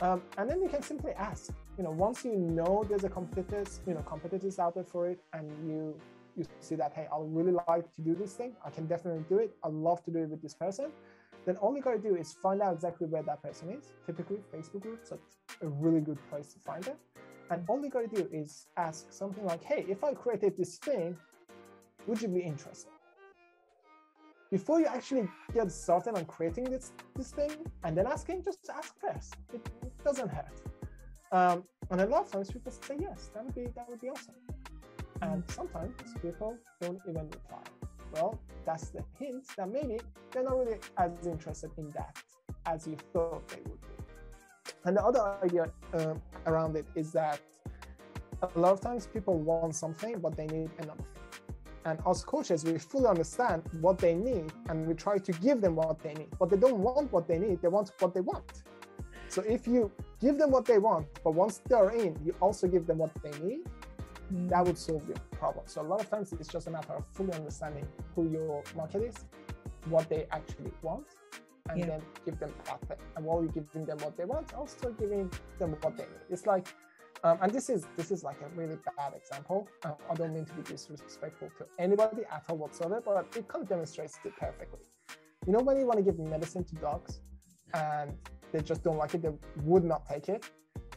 [0.00, 1.52] Um, and then you can simply ask.
[1.78, 5.20] You know, once you know there's a competitors, you know, competitors out there for it,
[5.32, 5.94] and you
[6.36, 8.54] you see that hey, I would really like to do this thing.
[8.64, 9.56] I can definitely do it.
[9.64, 10.90] I'd love to do it with this person.
[11.46, 13.92] Then all you gotta do is find out exactly where that person is.
[14.06, 15.18] Typically, Facebook groups are
[15.62, 16.96] a really good place to find it.
[17.50, 21.16] And all you gotta do is ask something like, hey, if I created this thing,
[22.06, 22.93] would you be interested?
[24.54, 28.90] Before you actually get started on creating this this thing and then asking, just ask
[29.04, 29.34] first.
[29.52, 30.58] It, it doesn't hurt.
[31.32, 34.10] Um, and a lot of times people say yes, that would be that would be
[34.14, 34.38] awesome.
[35.22, 35.50] And mm.
[35.58, 37.66] sometimes people don't even reply.
[38.12, 38.32] Well,
[38.64, 39.96] that's the hint that maybe
[40.30, 42.16] they're not really as interested in that
[42.72, 43.96] as you thought they would be.
[44.84, 45.64] And the other idea
[45.98, 47.40] um, around it is that
[48.56, 51.23] a lot of times people want something, but they need another thing.
[51.84, 55.76] And as coaches, we fully understand what they need and we try to give them
[55.76, 56.28] what they need.
[56.38, 58.62] But they don't want what they need, they want what they want.
[59.28, 62.86] So if you give them what they want, but once they're in, you also give
[62.86, 63.60] them what they need,
[64.32, 64.48] mm.
[64.48, 65.64] that would solve your problem.
[65.66, 69.02] So a lot of times it's just a matter of fully understanding who your market
[69.02, 69.16] is,
[69.86, 71.06] what they actually want,
[71.68, 71.86] and yeah.
[71.86, 72.98] then give them that thing.
[73.16, 76.24] And while you're giving them what they want, also giving them what they need.
[76.30, 76.68] It's like
[77.24, 79.66] um, and this is this is like a really bad example.
[79.82, 83.62] Uh, I don't mean to be disrespectful to anybody at all whatsoever, but it kind
[83.62, 84.80] of demonstrates it perfectly.
[85.46, 87.20] You know, when you want to give medicine to dogs
[87.72, 88.12] and
[88.52, 89.32] they just don't like it, they
[89.62, 90.44] would not take it.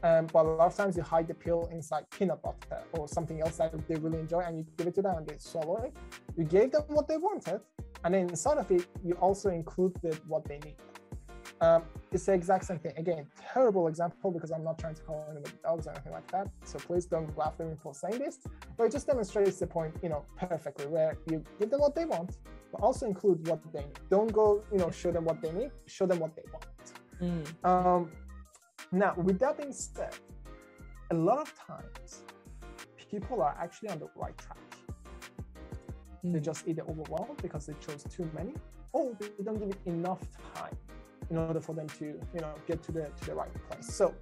[0.04, 3.42] Um, but a lot of times you hide the pill inside peanut butter or something
[3.42, 5.94] else that they really enjoy and you give it to them and they swallow it.
[6.38, 7.62] You gave them what they wanted,
[8.04, 10.76] and then inside of it, you also included what they need.
[11.60, 12.94] Um, it's the exact same thing.
[12.98, 16.48] Again, terrible example because I'm not trying to call anybody dogs or anything like that.
[16.64, 18.40] So please don't laugh at me for saying this.
[18.78, 22.06] But it just demonstrates the point, you know, perfectly where you give them what they
[22.06, 22.38] want,
[22.72, 24.00] but also include what they need.
[24.10, 26.66] Don't go, you know, show them what they need, show them what they want.
[27.22, 27.68] Mm.
[27.68, 28.12] Um,
[28.92, 30.16] now, with that being said,
[31.12, 32.24] a lot of times
[33.10, 34.58] people are actually on the right track.
[36.24, 36.34] Mm.
[36.34, 38.54] They're just either overwhelmed because they chose too many,
[38.94, 40.22] or they don't give it enough
[40.54, 40.78] time
[41.30, 43.94] in order for them to you know get to the to the right place.
[43.94, 44.14] So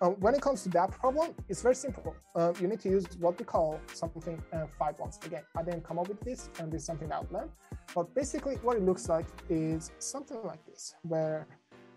[0.00, 2.14] um, when it comes to that problem, it's very simple.
[2.34, 5.18] Uh, you need to use what we call something uh, five ones.
[5.24, 7.50] Again, I didn't come up with this, and this is something I've learned.
[7.94, 11.46] But basically, what it looks like is something like this, where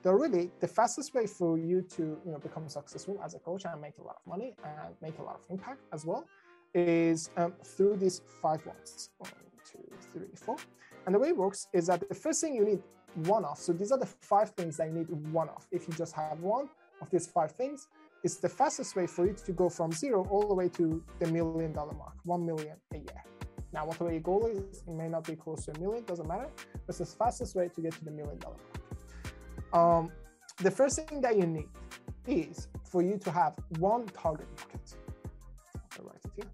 [0.02, 3.63] the really the fastest way for you to you know become successful as a coach
[3.65, 6.26] and make a lot of money and make a lot of impact as well
[6.73, 9.10] is um, through these five ones.
[9.17, 9.32] One,
[9.71, 9.80] two,
[10.12, 10.58] three, four.
[11.06, 12.82] And the way it works is that the first thing you need
[13.15, 13.58] one of.
[13.58, 15.65] So these are the five things that you need one of.
[15.71, 16.69] If you just have one
[17.02, 17.88] of these five things,
[18.23, 21.28] it's the fastest way for you to go from zero all the way to the
[21.28, 23.23] million dollar mark, one million a year.
[23.73, 26.47] Now, whatever your goal is, it may not be close to a million, doesn't matter.
[26.73, 28.56] But it's the fastest way to get to the million dollar
[29.71, 29.73] mark.
[29.73, 30.12] Um,
[30.58, 31.69] the first thing that you need
[32.28, 34.95] is for you to have one target market.
[35.97, 36.52] I'll write it here.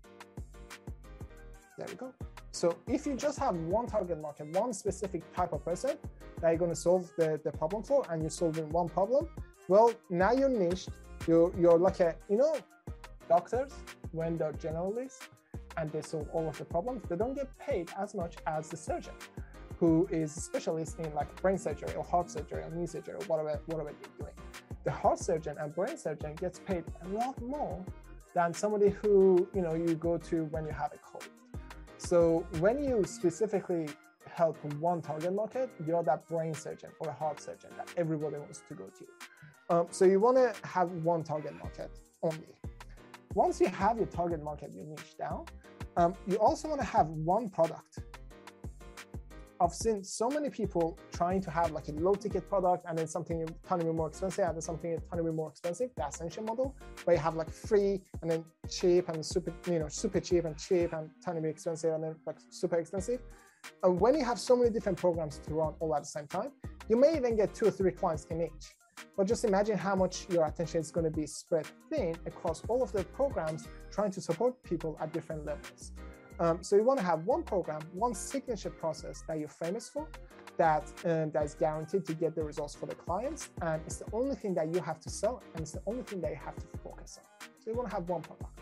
[1.78, 2.29] There we go.
[2.52, 5.98] So if you just have one target market, one specific type of person
[6.42, 9.28] that you're going to solve the, the problem for, and you're solving one problem,
[9.68, 10.90] well, now you're niched.
[11.28, 12.56] You're, you're like a, you know,
[13.28, 13.72] doctors,
[14.12, 15.28] when they're generalists
[15.78, 18.78] and they solve all of the problems, they don't get paid as much as the
[18.78, 19.14] surgeon
[19.80, 23.26] who is a specialist in like brain surgery or heart surgery or knee surgery or
[23.28, 24.34] whatever, whatever they're doing.
[24.84, 27.84] The heart surgeon and brain surgeon gets paid a lot more
[28.34, 31.28] than somebody who, you know, you go to when you have a cold.
[32.00, 33.88] So when you specifically
[34.34, 38.64] help one target market, you're that brain surgeon or a heart surgeon that everybody wants
[38.70, 39.76] to go to.
[39.76, 41.92] Um, so you want to have one target market
[42.24, 42.56] only.
[43.34, 45.46] Once you have your target market, your niche down,
[45.98, 48.00] um, you also want to have one product.
[49.62, 53.08] I've seen so many people trying to have like a low ticket product and then
[53.08, 56.08] something a tiny bit more expensive and then something a tiny bit more expensive, the
[56.08, 60.22] ascension model, where you have like free and then cheap and super, you know, super
[60.22, 63.20] cheap and cheap and tiny bit expensive and then like super expensive.
[63.84, 66.52] And when you have so many different programs to run all at the same time,
[66.88, 68.76] you may even get two or three clients in each.
[69.18, 72.82] But just imagine how much your attention is going to be spread thin across all
[72.82, 75.92] of the programs trying to support people at different levels.
[76.40, 80.08] Um, so you want to have one program, one signature process that you're famous for,
[80.58, 84.06] that um, that is guaranteed to get the results for the clients, and it's the
[84.14, 86.56] only thing that you have to sell, and it's the only thing that you have
[86.56, 87.48] to focus on.
[87.60, 88.60] So you want to have one product.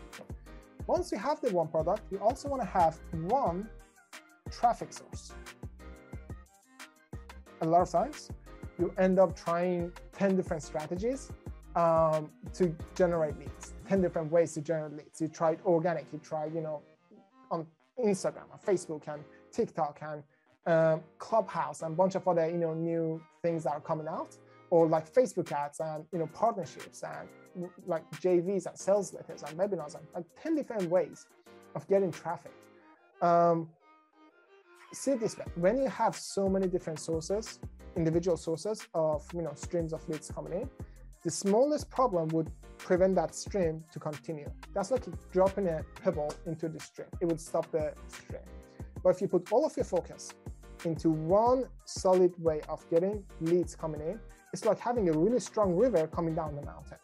[0.86, 3.68] Once you have the one product, you also want to have one
[4.50, 5.32] traffic source.
[7.60, 8.30] A lot of times,
[8.78, 11.30] you end up trying 10 different strategies
[11.76, 15.20] um, to generate leads, 10 different ways to generate leads.
[15.20, 16.80] You tried organic, you tried, you know,
[18.04, 20.22] Instagram and Facebook and TikTok and
[20.66, 24.36] um, Clubhouse and a bunch of other, you know, new things that are coming out
[24.70, 29.58] or like Facebook ads and, you know, partnerships and like JVs and sales letters and
[29.58, 31.26] webinars and like 10 different ways
[31.74, 32.52] of getting traffic.
[33.22, 33.68] Um,
[34.92, 37.60] see this way, when you have so many different sources,
[37.96, 40.70] individual sources of you know streams of leads coming in,
[41.24, 44.50] the smallest problem would prevent that stream to continue.
[44.74, 47.08] That's like dropping a pebble into the stream.
[47.20, 48.42] It would stop the stream.
[49.02, 50.32] But if you put all of your focus
[50.84, 54.20] into one solid way of getting leads coming in,
[54.52, 56.98] it's like having a really strong river coming down the mountain.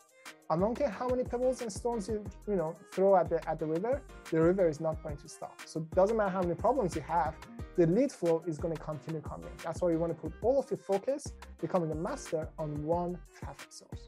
[0.50, 3.58] I don't care how many pebbles and stones you you know throw at the at
[3.58, 5.60] the river, the river is not going to stop.
[5.64, 7.34] So it doesn't matter how many problems you have,
[7.76, 9.50] the lead flow is going to continue coming.
[9.64, 13.18] That's why you want to put all of your focus, becoming a master on one
[13.38, 14.06] traffic source.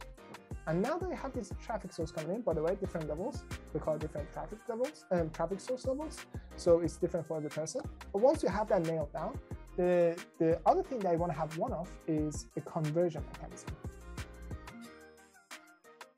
[0.68, 3.44] And now that you have this traffic source coming in, by the way, different levels,
[3.72, 6.18] we call different traffic levels, um, traffic source levels.
[6.57, 7.83] So it's different for every person.
[8.12, 9.38] But once you have that nailed down,
[9.76, 13.70] the, the other thing that you want to have one of is a conversion mechanism.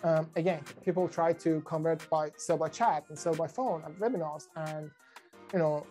[0.04, 3.96] Um, again, people try to convert by sell by chat and sell by phone and
[3.96, 4.90] webinars and
[5.52, 5.84] you know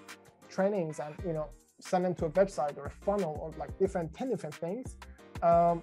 [0.50, 1.48] trainings and you know
[1.80, 4.96] send them to a website or a funnel or like different 10 different things
[5.44, 5.82] um,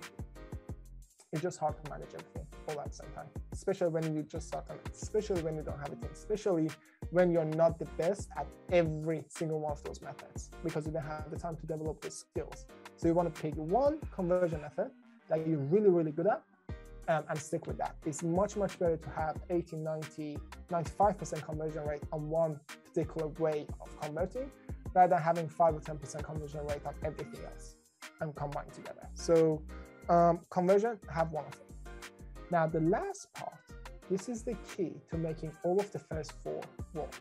[1.33, 4.49] it's just hard to manage everything all at the same time especially when you just
[4.49, 6.69] start on it especially when you don't have a team especially
[7.11, 11.05] when you're not the best at every single one of those methods because you don't
[11.05, 12.67] have the time to develop the skills.
[12.97, 14.91] So you want to pick one conversion method
[15.29, 16.43] that you're really really good at
[17.09, 17.97] um, and stick with that.
[18.05, 20.39] It's much, much better to have 80, 90,
[20.71, 24.51] 95% conversion rate on one particular way of converting
[24.95, 27.77] rather than having 5 or 10% conversion rate on everything else
[28.21, 29.09] and combine together.
[29.15, 29.63] So
[30.09, 31.67] um, conversion, have one of them.
[32.51, 33.55] Now the last part,
[34.11, 36.61] this is the key to making all of the first four
[36.93, 37.15] work.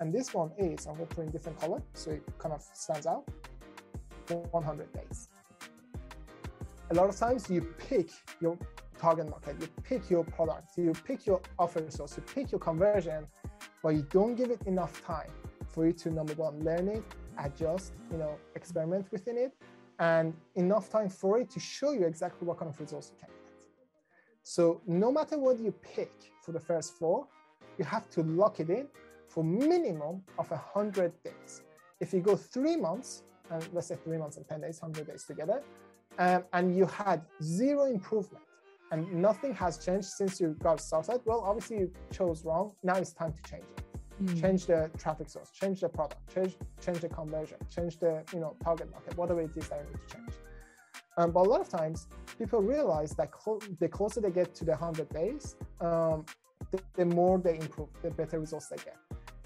[0.00, 2.62] And this one is, I'm going to put in different color so it kind of
[2.74, 3.24] stands out,
[4.28, 5.28] 100 days
[6.90, 8.10] a lot of times you pick
[8.40, 8.56] your
[8.98, 13.26] target market, you pick your product, you pick your offer source, you pick your conversion,
[13.82, 15.30] but you don't give it enough time
[15.68, 17.02] for you to number one, learn it,
[17.38, 19.52] adjust, you know, experiment within it,
[19.98, 23.28] and enough time for it to show you exactly what kind of results you can
[23.28, 23.66] get.
[24.42, 27.26] So no matter what you pick for the first four,
[27.78, 28.86] you have to lock it in
[29.28, 31.62] for minimum of 100 days.
[32.00, 35.24] If you go three months, and let's say three months and 10 days, 100 days
[35.24, 35.62] together,
[36.18, 38.44] um, and you had zero improvement
[38.92, 42.72] and nothing has changed since you got started, well, obviously you chose wrong.
[42.82, 43.84] Now it's time to change it.
[44.24, 44.40] mm.
[44.40, 48.56] change the traffic source, change the product, change change the conversion, change the you know
[48.62, 50.32] target market, whatever it is that you need to change.
[51.18, 52.08] Um, but a lot of times,
[52.38, 56.26] people realize that clo- the closer they get to the 100 days, um,
[56.70, 58.96] the, the, more they improve, the better results they get.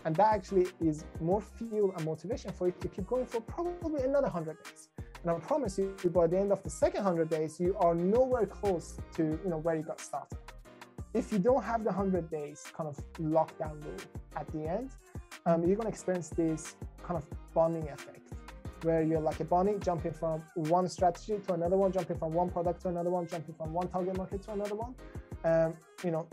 [0.04, 4.02] And that actually is more fuel and motivation for you to keep going for probably
[4.02, 4.88] another 100 days.
[5.22, 8.46] And I promise you, by the end of the second 100 days, you are nowhere
[8.46, 10.38] close to you know where you got started.
[11.12, 13.96] If you don't have the 100 days kind of lockdown rule
[14.36, 14.90] at the end,
[15.44, 18.20] um, you're going to experience this kind of bonding effect
[18.82, 22.48] where you're like a bunny jumping from one strategy to another one, jumping from one
[22.48, 24.94] product to another one, jumping from one target market to another one,
[25.44, 26.26] um, you know,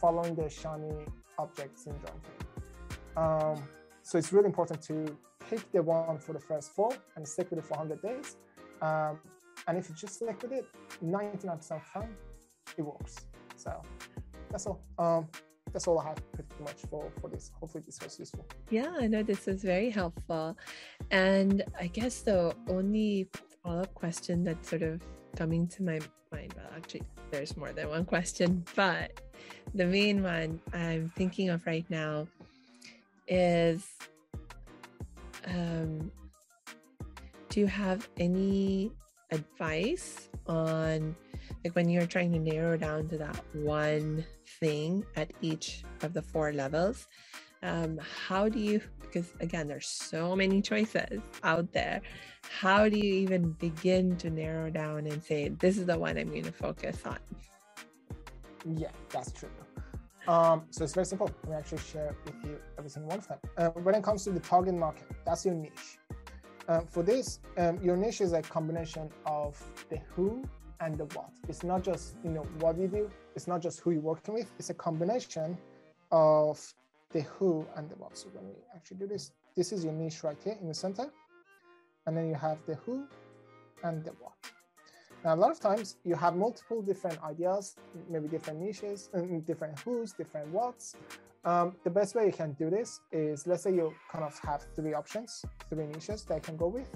[0.00, 1.06] following the shiny
[1.38, 3.16] object syndrome thing.
[3.16, 3.62] Um,
[4.02, 5.16] so it's really important to
[5.52, 8.36] pick the one for the first four and stick with it for 100 days.
[8.80, 9.18] Um,
[9.68, 10.64] and if you just stick with it,
[11.04, 12.16] 99% of the time,
[12.78, 13.16] it works.
[13.56, 13.82] So
[14.50, 14.80] that's all.
[14.98, 15.28] Um,
[15.72, 17.50] that's all I have pretty much for for this.
[17.60, 18.46] Hopefully, this was useful.
[18.70, 20.56] Yeah, I know this is very helpful,
[21.10, 23.28] and I guess the only
[23.62, 25.00] follow up question that's sort of
[25.36, 26.00] coming to my
[26.32, 26.54] mind.
[26.56, 29.20] Well, actually, there's more than one question, but
[29.74, 32.26] the main one I'm thinking of right now
[33.28, 33.86] is
[35.46, 36.10] um,
[37.48, 38.92] do you have any
[39.30, 41.14] advice on
[41.64, 44.24] like when you're trying to narrow down to that one
[44.60, 47.08] thing at each of the four levels
[47.62, 52.00] um, how do you because again there's so many choices out there.
[52.50, 56.28] How do you even begin to narrow down and say this is the one i'm
[56.28, 57.18] going to focus on
[58.76, 59.48] yeah that's true
[60.28, 61.30] um, so it's very simple.
[61.42, 63.38] Let me actually share with you every single one of them.
[63.56, 65.98] Uh, when it comes to the target market, that's your niche.
[66.68, 70.44] Um, for this, um, your niche is a combination of the who
[70.80, 71.30] and the what.
[71.48, 73.10] It's not just you know what you do.
[73.34, 74.52] It's not just who you're working with.
[74.58, 75.58] It's a combination
[76.12, 76.60] of
[77.12, 78.16] the who and the what.
[78.16, 81.06] So when we actually do this, this is your niche right here in the center,
[82.06, 83.06] and then you have the who
[83.82, 84.34] and the what.
[85.24, 87.76] Now, a lot of times you have multiple different ideas,
[88.10, 89.08] maybe different niches,
[89.46, 90.96] different who's, different what's.
[91.44, 94.66] Um, the best way you can do this is let's say you kind of have
[94.74, 96.88] three options, three niches that you can go with.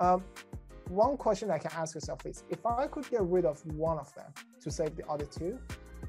[0.00, 0.24] Um,
[0.88, 4.14] one question I can ask yourself is if I could get rid of one of
[4.14, 4.32] them
[4.62, 5.58] to save the other two,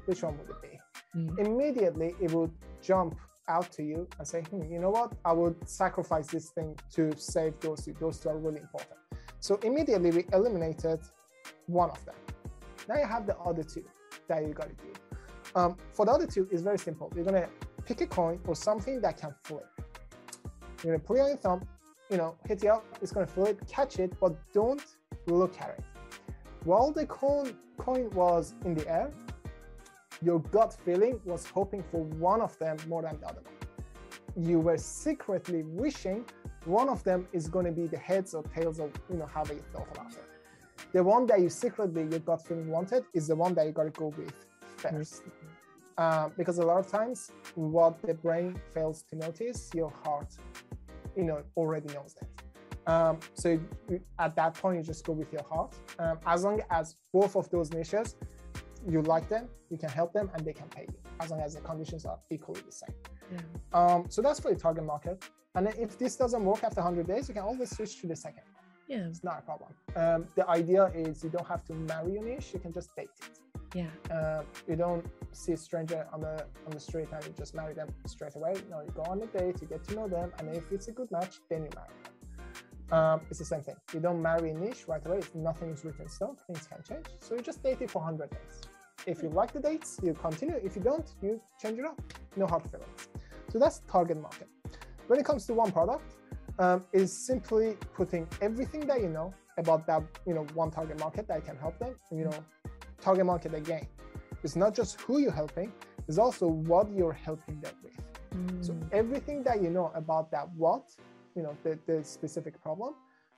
[0.06, 0.80] which one would it be?
[1.18, 1.38] Mm.
[1.38, 3.16] Immediately, it would jump
[3.48, 5.12] out to you and say, hmm, you know what?
[5.24, 7.94] I would sacrifice this thing to save those two.
[8.00, 8.99] Those two are really important.
[9.40, 11.00] So immediately we eliminated
[11.66, 12.14] one of them.
[12.88, 13.84] Now you have the other two
[14.28, 14.92] that you got to do.
[15.54, 17.10] Um, for the other two, it's very simple.
[17.14, 17.48] You're gonna
[17.84, 19.66] pick a coin or something that can flip.
[20.84, 21.68] You're gonna put it on your thumb,
[22.10, 24.84] you know, hit it up, it's gonna flip, catch it, but don't
[25.26, 25.84] look at it.
[26.64, 29.10] While the coin, coin was in the air,
[30.22, 33.59] your gut feeling was hoping for one of them more than the other one.
[34.36, 36.24] You were secretly wishing
[36.64, 39.44] one of them is going to be the heads or tails of you know how
[39.44, 40.24] they thought about it.
[40.92, 43.84] The one that you secretly your gut feeling wanted is the one that you got
[43.84, 44.34] to go with
[44.76, 45.22] first.
[45.96, 50.34] Uh, because a lot of times, what the brain fails to notice, your heart,
[51.16, 52.90] you know, already knows that.
[52.90, 55.74] Um, so you, at that point, you just go with your heart.
[55.98, 58.16] Um, as long as both of those niches,
[58.88, 60.98] you like them, you can help them, and they can pay you.
[61.20, 62.94] As long as the conditions are equally the same.
[63.32, 63.40] Yeah.
[63.72, 65.22] Um, so that's for the target market.
[65.54, 68.16] And then if this doesn't work after 100 days, you can always switch to the
[68.16, 68.44] second.
[68.88, 69.06] Yeah.
[69.08, 69.70] It's not a problem.
[69.96, 73.10] Um, the idea is you don't have to marry a niche, you can just date
[73.20, 73.38] it.
[73.74, 73.86] Yeah.
[74.10, 77.72] Uh, you don't see a stranger on the on the street and you just marry
[77.72, 78.54] them straight away.
[78.68, 80.92] No, you go on a date, you get to know them, and if it's a
[80.92, 82.98] good match, then you marry them.
[82.98, 83.76] Um, it's the same thing.
[83.94, 85.18] You don't marry a niche right away.
[85.18, 86.36] If nothing is written in stone.
[86.46, 87.06] Things can change.
[87.20, 88.62] So you just date it for 100 days.
[89.06, 90.56] If you like the dates, you continue.
[90.62, 92.00] If you don't, you change it up.
[92.36, 93.08] No hard feelings.
[93.50, 94.48] So that's target market.
[95.06, 96.14] When it comes to one product,
[96.58, 101.26] um, is simply putting everything that you know about that you know one target market
[101.28, 101.94] that can help them.
[102.12, 102.44] You know,
[103.00, 103.86] target market again.
[104.42, 105.72] It's not just who you're helping;
[106.06, 107.96] it's also what you're helping them with.
[108.34, 108.64] Mm.
[108.64, 110.84] So everything that you know about that what,
[111.34, 112.94] you know, the, the specific problem,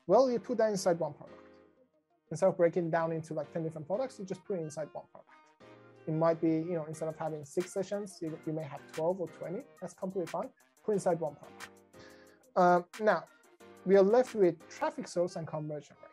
[0.06, 1.38] well, you put that inside one product.
[2.30, 5.04] Instead of breaking down into like 10 different products, you just put it inside one
[5.12, 5.31] product.
[6.06, 9.20] It might be, you know, instead of having six sessions, you, you may have 12
[9.20, 9.60] or 20.
[9.80, 10.48] That's completely fine
[10.84, 11.68] put inside one product.
[12.56, 13.24] Um, now,
[13.84, 16.08] we are left with traffic source and conversion rate.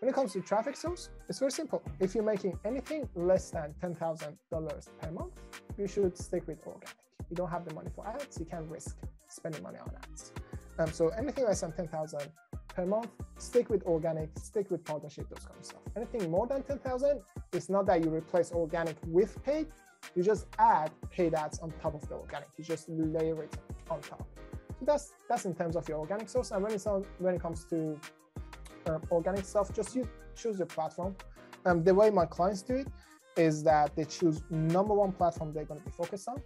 [0.00, 1.82] When it comes to traffic source, it's very simple.
[2.00, 5.32] If you're making anything less than $10,000 per month,
[5.76, 6.88] you should stick with organic.
[7.30, 8.96] You don't have the money for ads, you can't risk
[9.28, 10.32] spending money on ads.
[10.78, 12.20] Um, so anything less than 10,000
[12.78, 15.80] per month, stick with organic, stick with partnership, those kind of stuff.
[15.96, 17.20] Anything more than 10,000,
[17.52, 19.66] it's not that you replace organic with paid,
[20.14, 22.48] You just add paid ads on top of the organic.
[22.56, 23.52] You just layer it
[23.90, 24.24] on top.
[24.78, 26.52] So that's that's in terms of your organic source.
[26.52, 27.98] And when it's on, when it comes to
[28.86, 30.08] um, organic stuff, just you
[30.40, 31.16] choose your platform.
[31.66, 32.88] Um, the way my clients do it
[33.36, 36.40] is that they choose number one platform they're going to be focused on,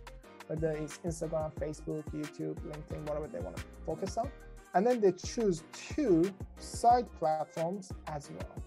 [0.46, 4.30] whether it's Instagram, Facebook, YouTube, LinkedIn, whatever they want to focus on.
[4.74, 8.62] And then they choose two side platforms as well.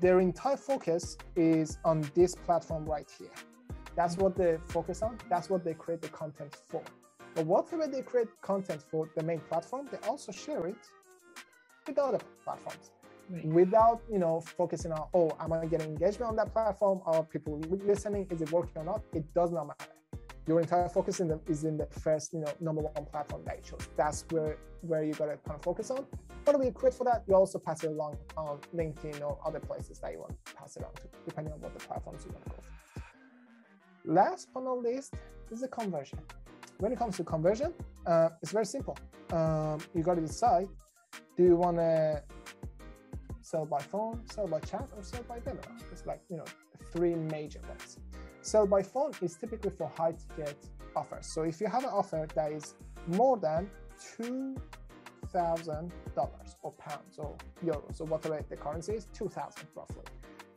[0.00, 3.30] Their entire focus is on this platform right here.
[3.96, 5.18] That's what they focus on.
[5.28, 6.82] That's what they create the content for.
[7.34, 10.76] But whatever they create content for the main platform, they also share it
[11.86, 12.92] with other platforms.
[13.30, 13.44] Right.
[13.44, 17.00] Without you know focusing on oh am I getting engagement on that platform?
[17.04, 18.26] Are people listening?
[18.30, 19.02] Is it working or not?
[19.12, 19.97] It does not matter.
[20.48, 23.58] Your entire focus in the, is in the first you know number one platform that
[23.58, 23.86] you chose.
[23.96, 26.06] That's where where you gotta kind of focus on.
[26.44, 27.24] What we create for that?
[27.28, 30.76] You also pass it along on LinkedIn or other places that you want to pass
[30.76, 34.10] it on to, depending on what the platforms you want to go for.
[34.10, 35.12] Last but not least
[35.50, 36.18] is the conversion.
[36.78, 37.74] When it comes to conversion,
[38.06, 38.96] uh, it's very simple.
[39.30, 40.68] Um, you got to decide:
[41.36, 42.22] do you want to
[43.42, 45.76] sell by phone, sell by chat, or sell by webinar?
[45.92, 46.46] It's like you know
[46.92, 47.98] three major ones.
[48.42, 50.56] Sell by phone is typically for high ticket
[50.96, 51.26] offers.
[51.26, 52.74] So if you have an offer that is
[53.06, 53.70] more than
[54.16, 54.56] two
[55.28, 60.04] thousand dollars or pounds or euros or whatever the currency is, two thousand roughly.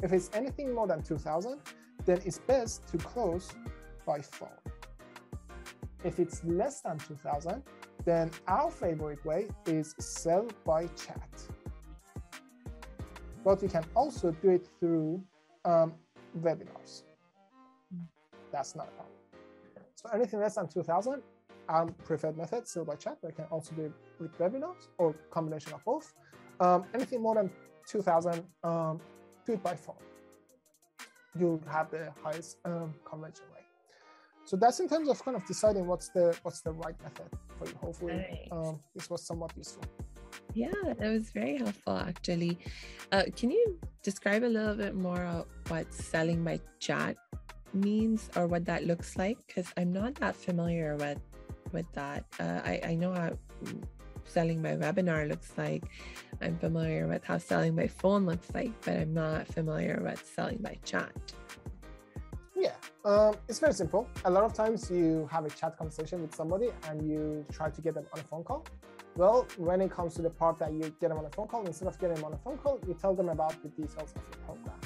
[0.01, 1.59] If it's anything more than two thousand,
[2.05, 3.51] then it's best to close
[4.05, 4.49] by phone.
[6.03, 7.61] If it's less than 2000,
[8.05, 11.29] then our favorite way is sell by chat.
[13.43, 15.23] But you can also do it through
[15.65, 15.93] um,
[16.39, 17.03] webinars.
[18.51, 19.15] That's not a problem.
[19.95, 21.21] So anything less than 2000,
[21.69, 25.73] our preferred method, sell by chat, but you can also do with webinars or combination
[25.73, 26.13] of both.
[26.59, 27.49] Um, anything more than
[27.87, 28.99] 2000, um,
[29.45, 29.95] do it by phone.
[31.39, 33.61] You have the highest um, conversion rate
[34.45, 37.27] so that's in terms of kind of deciding what's the what's the right method
[37.57, 38.47] for you hopefully right.
[38.51, 39.83] um, this was somewhat useful
[40.53, 42.57] yeah that was very helpful actually.
[43.11, 47.17] Uh, can you describe a little bit more what selling by chat
[47.73, 49.37] means or what that looks like?
[49.47, 51.19] Because i'm not that familiar with
[51.71, 52.25] with that.
[52.39, 53.31] Uh, I, I know how
[54.25, 55.83] selling by webinar looks like.
[56.41, 60.57] I'm familiar with how selling by phone looks like but i'm not familiar with selling
[60.57, 61.11] by chat.
[62.61, 62.75] Yeah,
[63.05, 64.07] um, it's very simple.
[64.25, 67.81] A lot of times you have a chat conversation with somebody and you try to
[67.81, 68.65] get them on a phone call.
[69.15, 71.65] Well, when it comes to the part that you get them on a phone call,
[71.65, 74.21] instead of getting them on a phone call, you tell them about the details of
[74.31, 74.79] your program.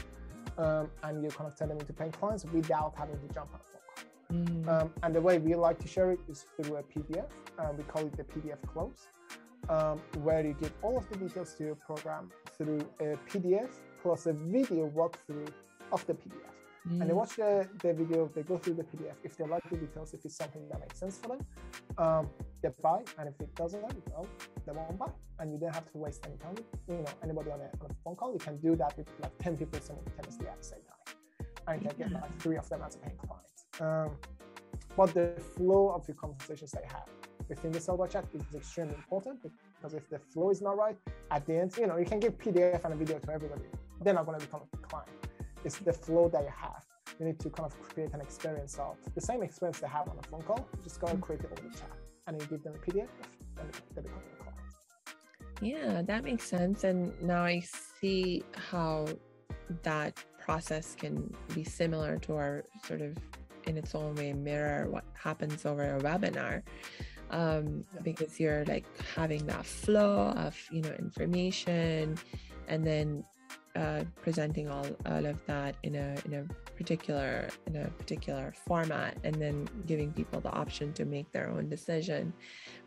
[0.58, 3.60] Um, and you kind of turn them into paying clients without having to jump on
[3.60, 4.66] a phone call.
[4.66, 4.82] Mm.
[4.82, 7.30] Um, and the way we like to share it is through a PDF.
[7.60, 9.08] Um, we call it the PDF close,
[9.70, 13.70] um, where you give all of the details to your program through a PDF
[14.02, 15.50] plus a video walkthrough
[15.92, 16.56] of the PDF.
[16.88, 17.02] Mm.
[17.02, 19.16] And they watch the, the video, they go through the PDF.
[19.24, 21.46] If they like the details, if it's something that makes sense for them,
[21.98, 22.30] um,
[22.74, 22.99] they buy.
[23.18, 24.28] And if it doesn't, well,
[24.66, 25.11] they won't buy.
[25.39, 26.55] And you don't have to waste any time.
[26.88, 29.38] You know, anybody on a, on a phone call, you can do that with like
[29.39, 31.47] 10 people simultaneously at the same time.
[31.68, 33.57] And you can get like three of them as a paying client.
[33.80, 34.18] Um,
[34.95, 37.09] but the flow of the conversations they have
[37.49, 39.39] within the sell by chat is extremely important
[39.76, 40.97] because if the flow is not right,
[41.32, 43.63] at the end, you know, you can give PDF and a video to everybody.
[44.01, 45.09] They're not going to become a client
[45.66, 46.86] it's the flow that you have.
[47.20, 50.18] You need to kind of create an experience of the same experience they have on
[50.20, 50.68] a phone call.
[50.84, 51.89] Just gotta create it over the chat,
[52.28, 53.08] and you give them a PDF,
[53.60, 54.60] and they become your client.
[55.62, 56.84] Yeah, that makes sense.
[56.84, 57.64] And now I
[58.02, 59.08] see how
[59.84, 63.18] that process can be similar to our sort of
[63.66, 66.62] in its own way mirror what happens over a webinar
[67.32, 68.02] um, yeah.
[68.04, 72.16] because you're like having that flow of you know information
[72.68, 73.24] and then
[73.76, 79.18] uh, presenting all, all of that in a in a particular in a particular format
[79.24, 82.34] and then giving people the option to make their own decision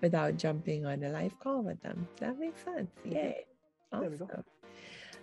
[0.00, 2.06] without jumping on a live call with them.
[2.20, 2.90] That makes sense.
[3.04, 3.46] Yay.
[3.92, 4.00] Awesome.
[4.02, 4.44] there we go.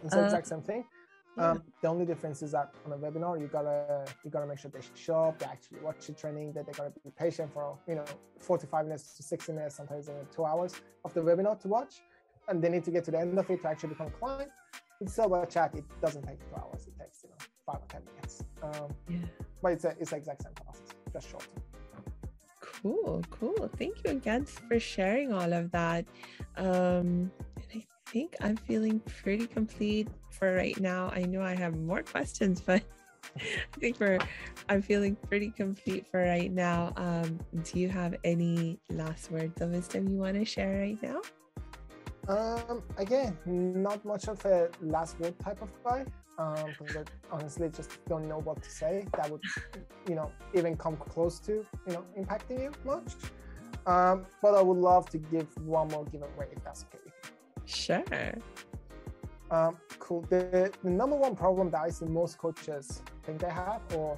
[0.03, 0.85] It's the uh, exact same thing.
[1.37, 4.71] um, the only difference is that on a webinar you gotta you gotta make sure
[4.71, 7.95] they show up they actually watch the training that they gotta be patient for you
[7.95, 8.05] know
[8.39, 12.01] 45 minutes to 60 minutes sometimes even two hours of the webinar to watch.
[12.47, 14.51] And they need to get to the end of it to actually become a client.
[14.99, 16.87] With sell by chat, it doesn't take two hours.
[16.87, 17.35] It takes you know
[17.65, 18.43] five or ten minutes.
[18.65, 19.17] Um, yeah.
[19.61, 21.47] But it's a it's the exact same process, just shorter.
[22.59, 23.69] Cool, cool.
[23.77, 26.05] Thank you again for sharing all of that.
[26.57, 31.11] Um, and I think I'm feeling pretty complete for right now.
[31.15, 32.83] I know I have more questions, but
[33.35, 34.19] I think we're
[34.69, 36.93] I'm feeling pretty complete for right now.
[36.95, 41.21] Um, do you have any last words of wisdom you want to share right now?
[42.27, 46.05] Um, again, not much of a last word type of guy.
[46.37, 49.41] Um, because I honestly just don't know what to say that would,
[50.09, 53.13] you know, even come close to, you know, impacting you much.
[53.85, 57.11] Um, but I would love to give one more giveaway if that's okay.
[57.65, 58.03] Sure.
[59.49, 60.25] Um, cool.
[60.29, 64.17] The, the number one problem that I see most coaches think they have, or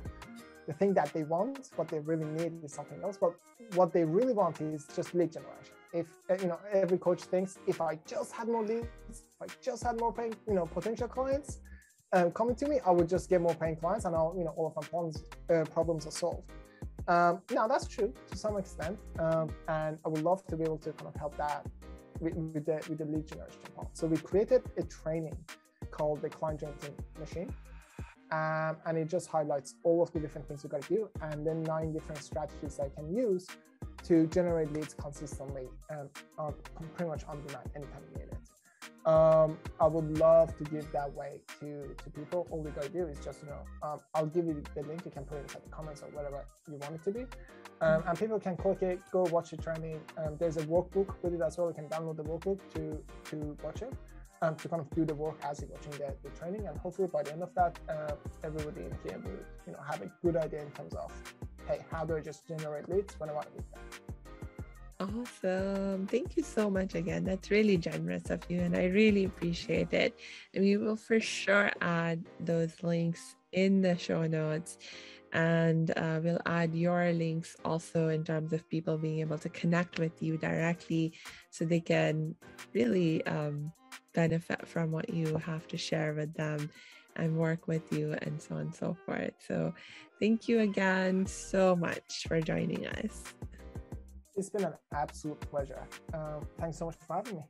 [0.65, 3.18] the thing that they want, what they really need is something else.
[3.18, 3.34] But
[3.76, 7.57] what they really want is just lead generation if uh, you know every coach thinks
[7.68, 10.13] if I just had more leads, if I just had more
[10.47, 11.59] you know, potential clients
[12.14, 14.53] um, coming to me, I would just get more paying clients, and all you know
[14.55, 16.49] all of my problems uh, problems are solved.
[17.08, 20.78] Um, now that's true to some extent, um, and I would love to be able
[20.80, 21.66] to kind of help that
[22.20, 23.89] with, with the with the lead generation part.
[23.97, 25.38] So we created a training
[25.91, 27.53] called the client generating machine.
[28.30, 31.47] Um, and it just highlights all of the different things you got to do and
[31.47, 33.47] then nine different strategies I can use
[34.03, 36.51] to generate leads consistently and uh,
[36.95, 38.57] pretty much on demand anytime you need it.
[39.08, 42.45] Um, I would love to give that way to, to people.
[42.51, 45.05] All you gotta do is just, you know, um, I'll give you the link.
[45.05, 47.26] You can put it in the comments or whatever you want it to be.
[47.80, 50.01] Um, and people can click it, go watch the training.
[50.18, 51.70] Um, there's a workbook with it as well.
[51.70, 53.01] You can download the workbook to,
[53.32, 53.93] to watch it.
[54.41, 57.08] Um, to kind of do the work as you're watching the, the training and hopefully
[57.12, 59.32] by the end of that uh, everybody in here will
[59.66, 61.12] you know have a good idea in terms of
[61.68, 64.07] hey, how do I just generate leads when I want to do that?
[65.00, 66.08] Awesome.
[66.08, 67.24] Thank you so much again.
[67.24, 70.18] That's really generous of you, and I really appreciate it.
[70.56, 74.80] And we will for sure add those links in the show notes.
[75.34, 80.00] And uh, we'll add your links also in terms of people being able to connect
[80.00, 81.14] with you directly
[81.52, 82.34] so they can
[82.74, 83.72] really um,
[84.14, 86.72] benefit from what you have to share with them
[87.18, 89.34] and work with you and so on and so forth.
[89.45, 89.74] So
[90.20, 93.36] thank you again so much for joining us.
[94.38, 95.81] It's been an absolute pleasure.
[96.13, 97.43] Uh, thanks so much for having me.